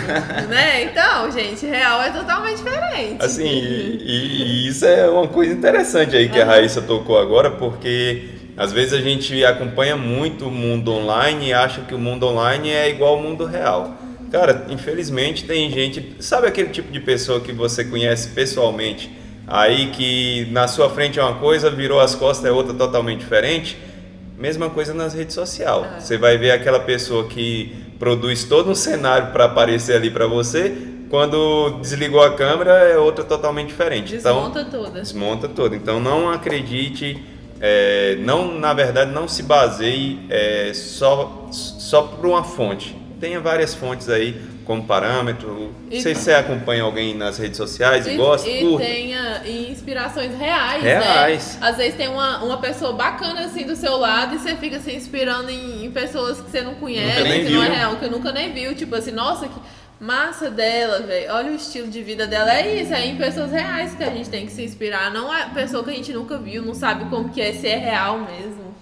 né? 0.48 0.82
Então, 0.84 1.30
gente, 1.30 1.66
real 1.66 2.02
é 2.02 2.10
totalmente 2.10 2.49
diferente. 2.54 3.16
Assim, 3.24 3.44
e, 3.46 3.98
e- 4.04 4.42
e 4.42 4.68
isso 4.68 4.84
é 4.84 5.08
uma 5.08 5.28
coisa 5.28 5.52
interessante 5.52 6.16
aí 6.16 6.28
que 6.28 6.40
a 6.40 6.44
Raíssa 6.44 6.80
tocou 6.82 7.18
agora, 7.18 7.50
porque 7.50 8.28
às 8.56 8.72
vezes 8.72 8.92
a 8.92 9.00
gente 9.00 9.44
acompanha 9.44 9.96
muito 9.96 10.46
o 10.46 10.50
mundo 10.50 10.92
online 10.92 11.48
e 11.48 11.52
acha 11.52 11.80
que 11.82 11.94
o 11.94 11.98
mundo 11.98 12.26
online 12.26 12.70
é 12.70 12.88
igual 12.90 13.16
ao 13.16 13.22
mundo 13.22 13.44
real. 13.46 13.96
Cara, 14.30 14.66
infelizmente 14.70 15.44
tem 15.44 15.70
gente, 15.70 16.16
sabe 16.20 16.46
aquele 16.46 16.68
tipo 16.68 16.92
de 16.92 17.00
pessoa 17.00 17.40
que 17.40 17.52
você 17.52 17.84
conhece 17.84 18.28
pessoalmente, 18.28 19.10
aí 19.46 19.86
que 19.88 20.46
na 20.52 20.68
sua 20.68 20.88
frente 20.88 21.18
é 21.18 21.22
uma 21.22 21.34
coisa, 21.34 21.68
virou 21.70 21.98
as 21.98 22.14
costas 22.14 22.46
é 22.46 22.52
outra 22.52 22.72
totalmente 22.74 23.18
diferente? 23.20 23.76
Mesma 24.38 24.70
coisa 24.70 24.94
nas 24.94 25.12
redes 25.14 25.34
sociais. 25.34 25.84
É. 25.96 26.00
Você 26.00 26.16
vai 26.16 26.38
ver 26.38 26.52
aquela 26.52 26.80
pessoa 26.80 27.26
que 27.26 27.74
produz 27.98 28.44
todo 28.44 28.70
um 28.70 28.74
cenário 28.74 29.32
para 29.32 29.44
aparecer 29.46 29.96
ali 29.96 30.10
para 30.10 30.26
você, 30.26 30.72
quando 31.10 31.78
desligou 31.80 32.22
a 32.22 32.34
câmera 32.34 32.70
é 32.88 32.96
outra 32.96 33.24
totalmente 33.24 33.66
diferente. 33.68 34.12
Desmonta 34.14 34.60
então, 34.60 34.70
toda. 34.84 35.00
Desmonta 35.00 35.48
toda. 35.48 35.74
Então 35.76 35.98
não 36.00 36.30
acredite, 36.30 37.22
é, 37.60 38.16
não 38.20 38.54
na 38.58 38.72
verdade 38.72 39.10
não 39.10 39.26
se 39.26 39.42
baseie 39.42 40.20
é, 40.30 40.70
só 40.72 41.48
só 41.50 42.02
por 42.02 42.24
uma 42.24 42.44
fonte. 42.44 42.96
Tenha 43.20 43.40
várias 43.40 43.74
fontes 43.74 44.08
aí 44.08 44.40
como 44.64 44.84
parâmetro. 44.84 45.72
E- 45.90 45.96
Não 45.96 46.00
sei 46.02 46.14
se 46.14 46.22
você 46.22 46.32
acompanha 46.32 46.84
alguém 46.84 47.12
nas 47.14 47.36
redes 47.38 47.56
sociais 47.56 48.06
e, 48.06 48.12
E, 48.12 48.16
gosta, 48.16 48.48
e 48.48 48.60
curta. 48.60 48.86
tenha 48.86 49.42
inspirações 49.68 50.38
reais, 50.38 50.82
Reais. 50.82 51.58
né? 51.60 51.68
Às 51.68 51.76
vezes 51.76 51.96
tem 51.96 52.06
uma, 52.08 52.38
uma 52.44 52.58
pessoa 52.58 52.92
bacana 52.92 53.40
assim 53.46 53.66
do 53.66 53.74
seu 53.74 53.96
lado 53.96 54.36
e 54.36 54.38
você 54.38 54.54
fica 54.54 54.78
se 54.78 54.92
inspirando 54.94 55.50
em, 55.50 55.84
em 55.84 55.90
pessoas 55.90 56.40
que 56.40 56.48
você 56.50 56.62
não 56.62 56.76
conhece, 56.76 57.20
que 57.46 57.50
não 57.50 57.64
é 57.64 57.68
real, 57.68 57.96
que 57.96 58.06
nunca 58.08 58.30
nem 58.30 58.52
viu. 58.52 58.74
Tipo 58.76 58.94
assim, 58.94 59.10
nossa, 59.10 59.48
que 59.48 59.58
massa 60.00 60.50
dela, 60.50 61.00
velho. 61.00 61.32
Olha 61.32 61.50
o 61.52 61.54
estilo 61.54 61.88
de 61.88 62.02
vida 62.02 62.26
dela. 62.26 62.52
É 62.52 62.80
isso, 62.82 62.92
é 62.94 63.06
em 63.06 63.16
pessoas 63.16 63.52
reais 63.52 63.94
que 63.94 64.02
a 64.02 64.10
gente 64.10 64.30
tem 64.30 64.46
que 64.46 64.52
se 64.52 64.62
inspirar. 64.64 65.12
Não 65.12 65.32
é 65.32 65.50
pessoa 65.50 65.84
que 65.84 65.90
a 65.90 65.94
gente 65.94 66.12
nunca 66.12 66.38
viu, 66.38 66.62
não 66.62 66.74
sabe 66.74 67.04
como 67.10 67.28
que 67.28 67.40
é 67.40 67.52
ser 67.52 67.76
real 67.76 68.18
mesmo. 68.20 68.74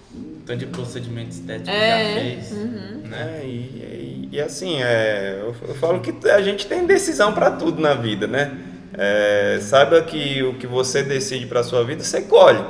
Tanto 0.45 0.59
de 0.59 0.65
procedimento 0.67 1.29
estético 1.31 1.69
É, 1.69 2.13
já 2.13 2.19
fez. 2.21 2.51
uhum. 2.51 3.01
Né? 3.03 3.39
É, 3.41 3.45
e, 3.45 3.49
e- 3.49 4.29
e 4.31 4.39
assim, 4.41 4.81
é, 4.81 5.37
eu, 5.41 5.55
eu 5.67 5.75
falo 5.75 5.99
que 5.99 6.13
a 6.29 6.41
gente 6.41 6.65
tem 6.67 6.85
decisão 6.85 7.33
para 7.33 7.51
tudo 7.51 7.81
na 7.81 7.93
vida, 7.95 8.25
né? 8.27 8.51
É, 8.97 9.59
saiba 9.61 10.01
que 10.01 10.41
o 10.43 10.55
que 10.55 10.65
você 10.67 11.01
decide 11.03 11.45
para 11.45 11.63
sua 11.63 11.83
vida, 11.83 12.03
você 12.03 12.21
colhe. 12.21 12.63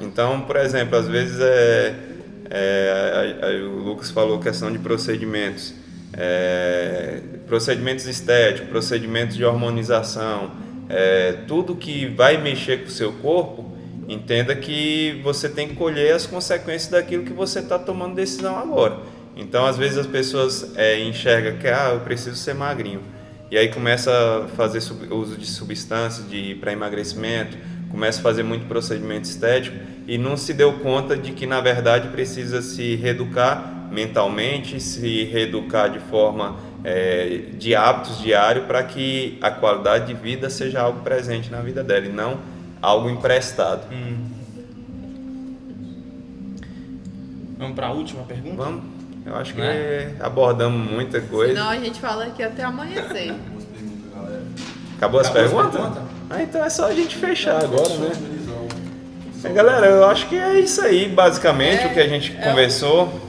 Então, 0.00 0.40
por 0.42 0.56
exemplo, 0.56 0.96
às 0.98 1.06
vezes 1.08 1.38
é, 1.40 1.94
é, 2.50 3.38
a- 3.42 3.46
a- 3.46 3.50
o 3.68 3.78
Lucas 3.78 4.10
falou 4.10 4.38
questão 4.38 4.70
de 4.70 4.78
procedimentos. 4.78 5.74
É, 6.12 7.20
procedimentos 7.46 8.06
estéticos, 8.06 8.68
procedimentos 8.68 9.36
de 9.36 9.44
hormonização, 9.44 10.50
é, 10.88 11.32
tudo 11.46 11.74
que 11.74 12.06
vai 12.06 12.36
mexer 12.36 12.78
com 12.78 12.86
o 12.86 12.90
seu 12.90 13.12
corpo, 13.12 13.72
entenda 14.08 14.54
que 14.54 15.20
você 15.22 15.48
tem 15.48 15.68
que 15.68 15.74
colher 15.74 16.14
as 16.14 16.26
consequências 16.26 16.90
daquilo 16.90 17.24
que 17.24 17.32
você 17.32 17.60
está 17.60 17.78
tomando 17.78 18.14
decisão 18.14 18.56
agora. 18.56 18.98
Então, 19.36 19.66
às 19.66 19.76
vezes 19.76 19.98
as 19.98 20.06
pessoas 20.06 20.72
é, 20.76 20.98
enxergam 21.00 21.58
que 21.58 21.68
ah, 21.68 21.90
eu 21.92 22.00
preciso 22.00 22.36
ser 22.36 22.54
magrinho. 22.54 23.02
E 23.50 23.56
aí 23.56 23.68
começa 23.68 24.10
a 24.10 24.48
fazer 24.48 24.78
uso 25.10 25.36
de 25.36 25.46
substâncias 25.46 26.26
para 26.60 26.72
emagrecimento, 26.72 27.56
começa 27.90 28.18
a 28.18 28.22
fazer 28.22 28.42
muito 28.42 28.66
procedimento 28.66 29.28
estético 29.28 29.76
e 30.08 30.18
não 30.18 30.36
se 30.36 30.52
deu 30.52 30.72
conta 30.80 31.16
de 31.16 31.32
que 31.32 31.46
na 31.46 31.60
verdade 31.60 32.08
precisa 32.08 32.60
se 32.60 32.96
reeducar 32.96 33.88
mentalmente, 33.90 34.80
se 34.80 35.24
reeducar 35.24 35.90
de 35.90 36.00
forma 36.00 36.56
é, 36.88 37.40
de 37.58 37.74
hábitos 37.74 38.18
diários 38.20 38.64
para 38.64 38.80
que 38.84 39.38
a 39.42 39.50
qualidade 39.50 40.06
de 40.06 40.14
vida 40.14 40.48
seja 40.48 40.80
algo 40.82 41.00
presente 41.00 41.50
na 41.50 41.60
vida 41.60 41.82
dela 41.82 42.06
e 42.06 42.08
não 42.12 42.38
algo 42.80 43.10
emprestado. 43.10 43.92
Hum. 43.92 44.18
Vamos 47.58 47.74
para 47.74 47.88
a 47.88 47.92
última 47.92 48.22
pergunta? 48.22 48.56
Vamos? 48.62 48.84
Eu 49.24 49.34
acho 49.34 49.52
que 49.54 49.60
Né? 49.60 50.14
abordamos 50.20 50.88
muita 50.88 51.20
coisa. 51.20 51.54
Senão 51.54 51.68
a 51.70 51.76
gente 51.76 51.98
fala 51.98 52.26
aqui 52.26 52.42
até 52.44 52.62
amanhecer. 52.62 53.30
Algumas 53.32 53.64
perguntas, 53.64 54.10
galera. 54.14 54.42
Acabou 54.96 55.20
as 55.20 55.26
Acabou 55.26 55.60
as 55.60 55.70
perguntas? 55.70 56.02
Ah, 56.30 56.42
então 56.42 56.64
é 56.64 56.70
só 56.70 56.86
a 56.86 56.94
gente 56.94 57.16
fechar 57.16 57.64
agora, 57.64 57.94
né? 57.96 58.12
É, 59.42 59.48
galera, 59.52 59.86
eu 59.86 60.04
acho 60.06 60.28
que 60.28 60.36
é 60.36 60.60
isso 60.60 60.80
aí, 60.82 61.08
basicamente, 61.08 61.82
É, 61.82 61.86
o 61.86 61.92
que 61.94 62.00
a 62.00 62.08
gente 62.08 62.36
é 62.38 62.48
conversou. 62.48 63.25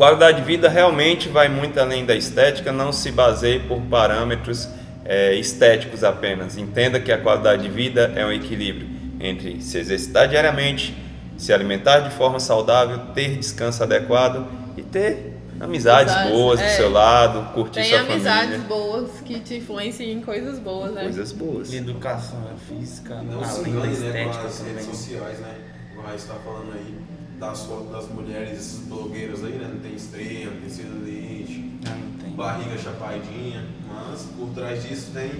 Qualidade 0.00 0.38
de 0.40 0.46
vida 0.46 0.66
realmente 0.66 1.28
vai 1.28 1.46
muito 1.50 1.78
além 1.78 2.06
da 2.06 2.16
estética, 2.16 2.72
não 2.72 2.90
se 2.90 3.12
baseie 3.12 3.60
por 3.60 3.82
parâmetros 3.82 4.66
é, 5.04 5.34
estéticos 5.34 6.02
apenas. 6.02 6.56
Entenda 6.56 6.98
que 6.98 7.12
a 7.12 7.18
qualidade 7.18 7.64
de 7.64 7.68
vida 7.68 8.10
é 8.16 8.24
um 8.24 8.32
equilíbrio 8.32 8.88
entre 9.20 9.60
se 9.60 9.76
exercitar 9.76 10.26
diariamente, 10.26 10.96
se 11.36 11.52
alimentar 11.52 11.98
de 11.98 12.14
forma 12.14 12.40
saudável, 12.40 13.12
ter 13.12 13.36
descanso 13.36 13.82
adequado 13.82 14.48
e 14.74 14.80
ter 14.80 15.36
amizades 15.60 16.14
Amizades, 16.14 16.32
boas 16.32 16.60
é. 16.60 16.66
do 16.66 16.76
seu 16.76 16.90
lado, 16.90 17.52
curtir 17.52 17.82
Tem 17.82 17.90
sua 17.90 18.00
amizades 18.00 18.52
família. 18.52 18.68
boas 18.68 19.20
que 19.20 19.38
te 19.40 19.56
influenciam 19.58 20.10
em 20.10 20.22
coisas 20.22 20.58
boas, 20.58 20.94
né? 20.94 21.02
Coisas 21.02 21.32
boas. 21.32 21.74
Educação 21.74 22.42
física, 22.66 23.20
E 23.22 23.26
não 23.26 23.44
se 23.44 23.60
além 23.60 23.74
da 23.74 23.80
né, 23.80 23.84
com 23.84 23.92
estética 23.92 24.46
as 24.46 24.60
redes 24.62 24.82
também. 24.82 24.84
sociais, 24.94 25.40
né? 25.40 25.54
O 25.94 26.00
Raiz 26.00 26.22
está 26.22 26.36
falando 26.36 26.72
aí 26.72 26.99
das 27.40 27.64
fotos 27.64 27.90
das 27.90 28.08
mulheres 28.08 28.82
blogueiras 28.86 29.42
aí, 29.42 29.52
né? 29.52 29.68
Não 29.72 29.80
tem 29.80 29.94
estreia, 29.94 30.46
não 30.50 30.60
tem 30.60 30.68
celulite, 30.68 31.64
Ah, 31.86 31.96
não 31.96 32.22
tem. 32.22 32.30
barriga 32.36 32.76
chapadinha, 32.78 33.64
mas 33.88 34.26
por 34.38 34.48
trás 34.50 34.82
disso 34.82 35.10
tem 35.14 35.30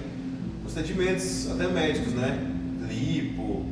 procedimentos 0.63 1.49
até 1.51 1.67
médicos, 1.67 2.13
né? 2.13 2.39
Lipo, 2.89 3.65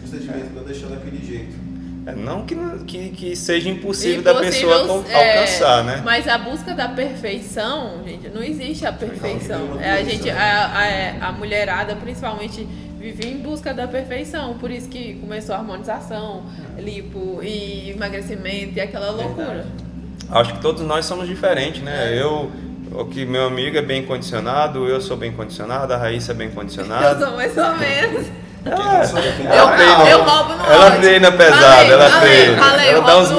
procedimentos 0.00 0.48
para 0.52 0.62
deixar 0.62 0.88
daquele 0.88 1.24
jeito. 1.24 1.68
É, 2.06 2.14
não 2.14 2.46
que, 2.46 2.56
que, 2.86 3.08
que 3.10 3.36
seja 3.36 3.68
impossível 3.68 4.22
da 4.22 4.32
Impossível, 4.32 4.68
pessoa 4.70 4.96
al- 4.96 5.04
é, 5.10 5.34
alcançar, 5.38 5.84
né? 5.84 6.00
Mas 6.04 6.26
a 6.26 6.38
busca 6.38 6.74
da 6.74 6.88
perfeição, 6.88 8.02
gente, 8.04 8.28
não 8.30 8.42
existe 8.42 8.86
a 8.86 8.92
perfeição. 8.92 9.78
É, 9.80 9.92
a 9.92 10.02
gente, 10.04 10.26
não. 10.30 10.38
a, 10.38 11.24
a, 11.24 11.28
a 11.28 11.32
mulherada, 11.32 11.94
principalmente, 11.96 12.66
vive 12.98 13.26
em 13.28 13.38
busca 13.38 13.72
da 13.72 13.86
perfeição. 13.86 14.54
Por 14.54 14.70
isso 14.70 14.88
que 14.88 15.14
começou 15.14 15.54
a 15.54 15.58
harmonização, 15.58 16.42
lipo 16.78 17.40
e 17.42 17.90
emagrecimento 17.90 18.72
e 18.76 18.80
aquela 18.80 19.10
loucura. 19.10 19.66
Acho 20.30 20.54
que 20.54 20.60
todos 20.60 20.82
nós 20.82 21.06
somos 21.06 21.26
diferentes, 21.26 21.80
né? 21.82 22.12
Eu, 22.20 22.50
o 22.92 23.04
que 23.06 23.24
meu 23.24 23.46
amigo 23.46 23.76
é 23.78 23.82
bem 23.82 24.04
condicionado, 24.04 24.86
eu 24.86 25.00
sou 25.00 25.16
bem 25.16 25.32
condicionado, 25.32 25.92
a 25.94 25.96
Raíssa 25.96 26.32
é 26.32 26.34
bem 26.34 26.48
Eu 26.50 26.54
condicionada. 26.54 27.26
sou 27.26 27.36
mais 27.36 27.56
ou 27.56 27.76
menos. 27.76 28.26
Ah, 28.66 29.02
Eu, 29.40 29.50
ela 29.52 29.72
treina, 29.76 30.10
eu 30.10 30.22
roubo 30.24 30.54
no 30.54 30.64
ela 30.66 30.90
treina 30.90 31.32
pesado, 31.32 31.62
Falei, 31.62 31.92
ela 31.92 32.10
falei, 32.10 32.36
treina. 32.44 32.62
Falei, 32.62 32.88
ela 32.88 32.98
eu 32.98 33.02
dá 33.04 33.18
uns 33.18 33.30
no 33.30 33.36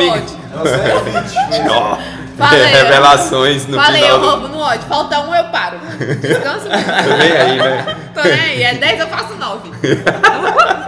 é 2.46 2.48
Falei, 2.48 2.62
eu- 2.64 2.68
revelações 2.86 3.68
no 3.68 3.76
Falei, 3.82 4.02
final 4.02 4.16
eu 4.18 4.22
do... 4.22 4.30
roubo 4.30 4.48
no 4.48 4.60
ódio. 4.60 4.88
Falta 4.88 5.20
um, 5.22 5.36
eu 5.36 5.44
paro. 5.46 5.78
Descansa. 6.22 6.70
Tô 6.70 7.18
nem 7.18 7.32
aí, 7.32 7.58
né? 7.58 7.98
Tô 8.14 8.22
nem 8.24 8.32
aí. 8.40 8.64
É 8.64 8.74
10, 8.76 9.00
eu 9.02 9.08
faço 9.08 9.36
9. 9.36 9.70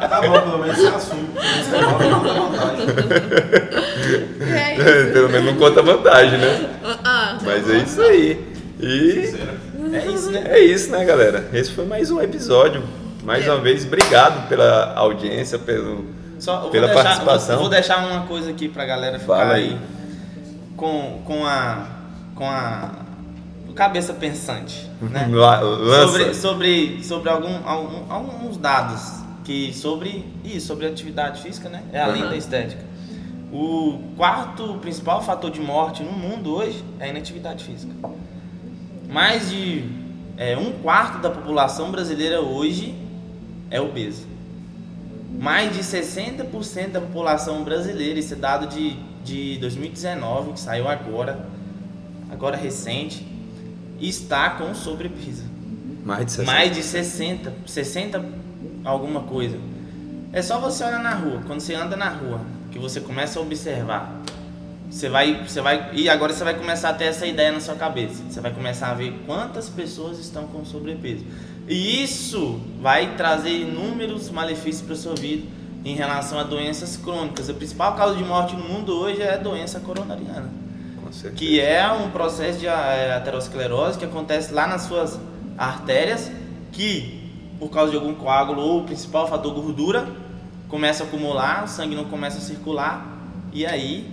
Tá 0.09 0.21
bom, 0.21 0.41
pelo 0.41 0.57
menos 0.59 0.77
você 0.77 0.87
assume. 0.87 1.29
Você 1.33 1.77
não. 1.77 1.99
E 4.47 4.53
é 4.53 4.75
isso. 4.75 5.13
Pelo 5.13 5.29
menos 5.29 5.45
não 5.53 5.55
conta 5.59 5.81
vantagem, 5.81 6.37
né? 6.39 6.69
Ah, 6.83 6.97
ah. 7.03 7.37
Mas 7.43 7.69
é 7.69 7.77
isso 7.77 8.01
aí. 8.01 8.45
E. 8.79 9.35
É 9.93 10.05
isso, 10.05 10.31
né? 10.31 10.43
é 10.45 10.59
isso, 10.59 10.91
né, 10.91 11.03
galera? 11.03 11.49
Esse 11.53 11.71
foi 11.71 11.85
mais 11.85 12.09
um 12.11 12.21
episódio. 12.21 12.83
Mais 13.23 13.45
uma 13.47 13.57
vez, 13.57 13.85
obrigado 13.85 14.47
pela 14.47 14.93
audiência, 14.95 15.59
pelo... 15.59 16.05
Só, 16.39 16.55
eu 16.55 16.61
vou 16.61 16.71
Pela 16.71 16.87
deixar, 16.87 17.03
participação. 17.03 17.55
Vou, 17.55 17.63
vou 17.65 17.69
deixar 17.69 17.97
uma 17.97 18.21
coisa 18.21 18.49
aqui 18.49 18.67
pra 18.67 18.83
galera 18.85 19.19
ficar 19.19 19.35
Fala 19.35 19.53
aí. 19.53 19.63
aí. 19.69 19.77
Com, 20.77 21.21
com 21.25 21.45
a. 21.45 21.87
Com 22.35 22.45
a. 22.45 22.91
Cabeça 23.75 24.13
pensante. 24.13 24.89
Né? 25.01 25.27
La- 25.31 25.61
Lança. 25.61 26.07
sobre 26.11 26.33
sobre, 26.33 27.03
sobre 27.03 27.29
algum, 27.29 27.65
algum- 27.67 28.11
alguns 28.11 28.57
dados 28.57 29.21
que 29.45 29.73
sobre 29.73 30.25
isso, 30.43 30.67
sobre 30.67 30.85
atividade 30.87 31.41
física, 31.41 31.69
né? 31.69 31.81
É 31.93 32.01
além 32.01 32.21
Uhum. 32.23 32.29
da 32.29 32.35
estética. 32.35 32.83
O 33.51 33.99
quarto 34.17 34.75
principal 34.81 35.21
fator 35.21 35.49
de 35.49 35.61
morte 35.61 36.03
no 36.03 36.11
mundo 36.11 36.53
hoje 36.53 36.83
é 36.99 37.05
a 37.05 37.07
inatividade 37.07 37.63
física. 37.63 37.93
Mais 39.09 39.49
de 39.49 39.85
é, 40.37 40.57
um 40.57 40.73
quarto 40.83 41.19
da 41.21 41.29
população 41.29 41.91
brasileira 41.91 42.41
hoje 42.41 42.93
é 43.69 43.79
obesa. 43.79 44.23
Mais 45.39 45.73
de 45.75 45.81
60% 45.81 46.91
da 46.91 47.01
população 47.01 47.63
brasileira, 47.63 48.19
esse 48.19 48.35
dado 48.35 48.67
de, 48.67 48.95
de 49.23 49.57
2019, 49.59 50.53
que 50.53 50.59
saiu 50.59 50.87
agora, 50.87 51.45
agora 52.29 52.57
recente, 52.57 53.25
está 53.99 54.51
com 54.51 54.73
sobrepeso. 54.73 55.43
Mais 56.03 56.25
de 56.25 56.31
60. 56.31 56.51
Mais 56.51 56.75
de 56.75 56.83
60, 56.83 57.53
60 57.65 58.25
alguma 58.83 59.21
coisa. 59.21 59.57
É 60.33 60.41
só 60.41 60.59
você 60.59 60.83
olhar 60.83 61.03
na 61.03 61.13
rua, 61.13 61.41
quando 61.45 61.59
você 61.59 61.75
anda 61.75 61.95
na 61.95 62.09
rua, 62.09 62.41
que 62.71 62.79
você 62.79 62.99
começa 62.99 63.37
a 63.39 63.41
observar. 63.41 64.21
Você 64.89 65.07
vai, 65.07 65.43
você 65.47 65.61
vai, 65.61 65.89
e 65.93 66.09
agora 66.09 66.33
você 66.33 66.43
vai 66.43 66.53
começar 66.53 66.89
a 66.89 66.93
ter 66.93 67.05
essa 67.05 67.25
ideia 67.25 67.51
na 67.51 67.59
sua 67.59 67.75
cabeça. 67.75 68.23
Você 68.29 68.41
vai 68.41 68.51
começar 68.51 68.91
a 68.91 68.93
ver 68.93 69.13
quantas 69.25 69.69
pessoas 69.69 70.19
estão 70.19 70.47
com 70.47 70.65
sobrepeso. 70.65 71.25
E 71.67 72.03
isso 72.03 72.59
vai 72.81 73.15
trazer 73.15 73.51
inúmeros 73.51 74.29
malefícios 74.29 74.81
para 74.81 74.95
sua 74.95 75.15
vida 75.15 75.60
em 75.83 75.95
relação 75.95 76.37
a 76.39 76.43
doenças 76.43 76.95
crônicas. 76.97 77.49
A 77.49 77.53
principal 77.53 77.95
causa 77.95 78.15
de 78.15 78.23
morte 78.23 78.55
no 78.55 78.63
mundo 78.63 78.93
hoje 78.93 79.21
é 79.21 79.33
a 79.33 79.37
doença 79.37 79.79
coronariana 79.79 80.49
Com 81.03 81.11
certeza. 81.11 81.35
que 81.35 81.59
é 81.59 81.89
um 81.91 82.09
processo 82.11 82.59
de 82.59 82.67
eh, 82.67 83.13
aterosclerose 83.17 83.97
que 83.97 84.05
acontece 84.05 84.53
lá 84.53 84.67
nas 84.67 84.83
suas 84.83 85.19
artérias, 85.57 86.31
que 86.71 87.19
por 87.59 87.69
causa 87.69 87.91
de 87.91 87.97
algum 87.97 88.13
coágulo 88.13 88.61
ou 88.61 88.81
o 88.81 88.83
principal 88.85 89.27
fator 89.27 89.53
gordura 89.53 90.07
começa 90.67 91.03
a 91.03 91.07
acumular, 91.07 91.63
o 91.63 91.67
sangue 91.67 91.95
não 91.95 92.05
começa 92.05 92.37
a 92.37 92.41
circular 92.41 93.05
e 93.53 93.65
aí 93.65 94.09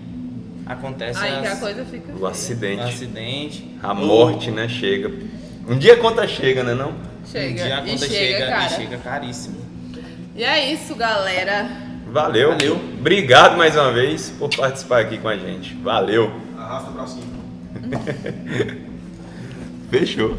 acontece 0.67 1.19
Aí 1.19 1.41
que 1.41 1.47
a 1.47 1.53
as- 1.53 1.61
coisa 1.61 1.85
fica. 1.85 2.13
O 2.19 2.27
acidente. 2.27 2.83
um 2.83 2.87
acidente, 2.87 3.77
A 3.83 3.89
ou- 3.93 3.95
morte, 4.07 4.51
né? 4.51 4.69
Chega. 4.69 5.11
Um 5.69 5.79
dia 5.79 5.95
a 5.95 5.97
conta 5.99 6.27
chega, 6.27 6.63
né? 6.65 6.75
Não? 6.75 6.91
um 6.91 7.27
Chega. 7.31 7.63
dia 7.65 7.77
a 7.79 7.87
e 7.87 7.91
conta 7.93 8.07
chega, 8.07 8.15
chega, 8.39 8.47
cara. 8.49 8.65
e 8.67 8.69
chega 8.71 8.97
caríssimo. 8.99 9.57
E 10.39 10.45
é 10.45 10.73
isso, 10.73 10.95
galera. 10.95 11.69
Valeu. 12.13 12.51
Valeu. 12.51 12.77
Obrigado 12.77 13.57
mais 13.57 13.75
uma 13.75 13.91
vez 13.91 14.31
por 14.39 14.49
participar 14.49 15.01
aqui 15.01 15.19
com 15.19 15.27
a 15.27 15.37
gente. 15.37 15.75
Valeu. 15.83 16.33
Arrasta 16.57 16.93
pra 16.93 17.07
cima. 17.09 17.27
Fechou. 19.91 20.39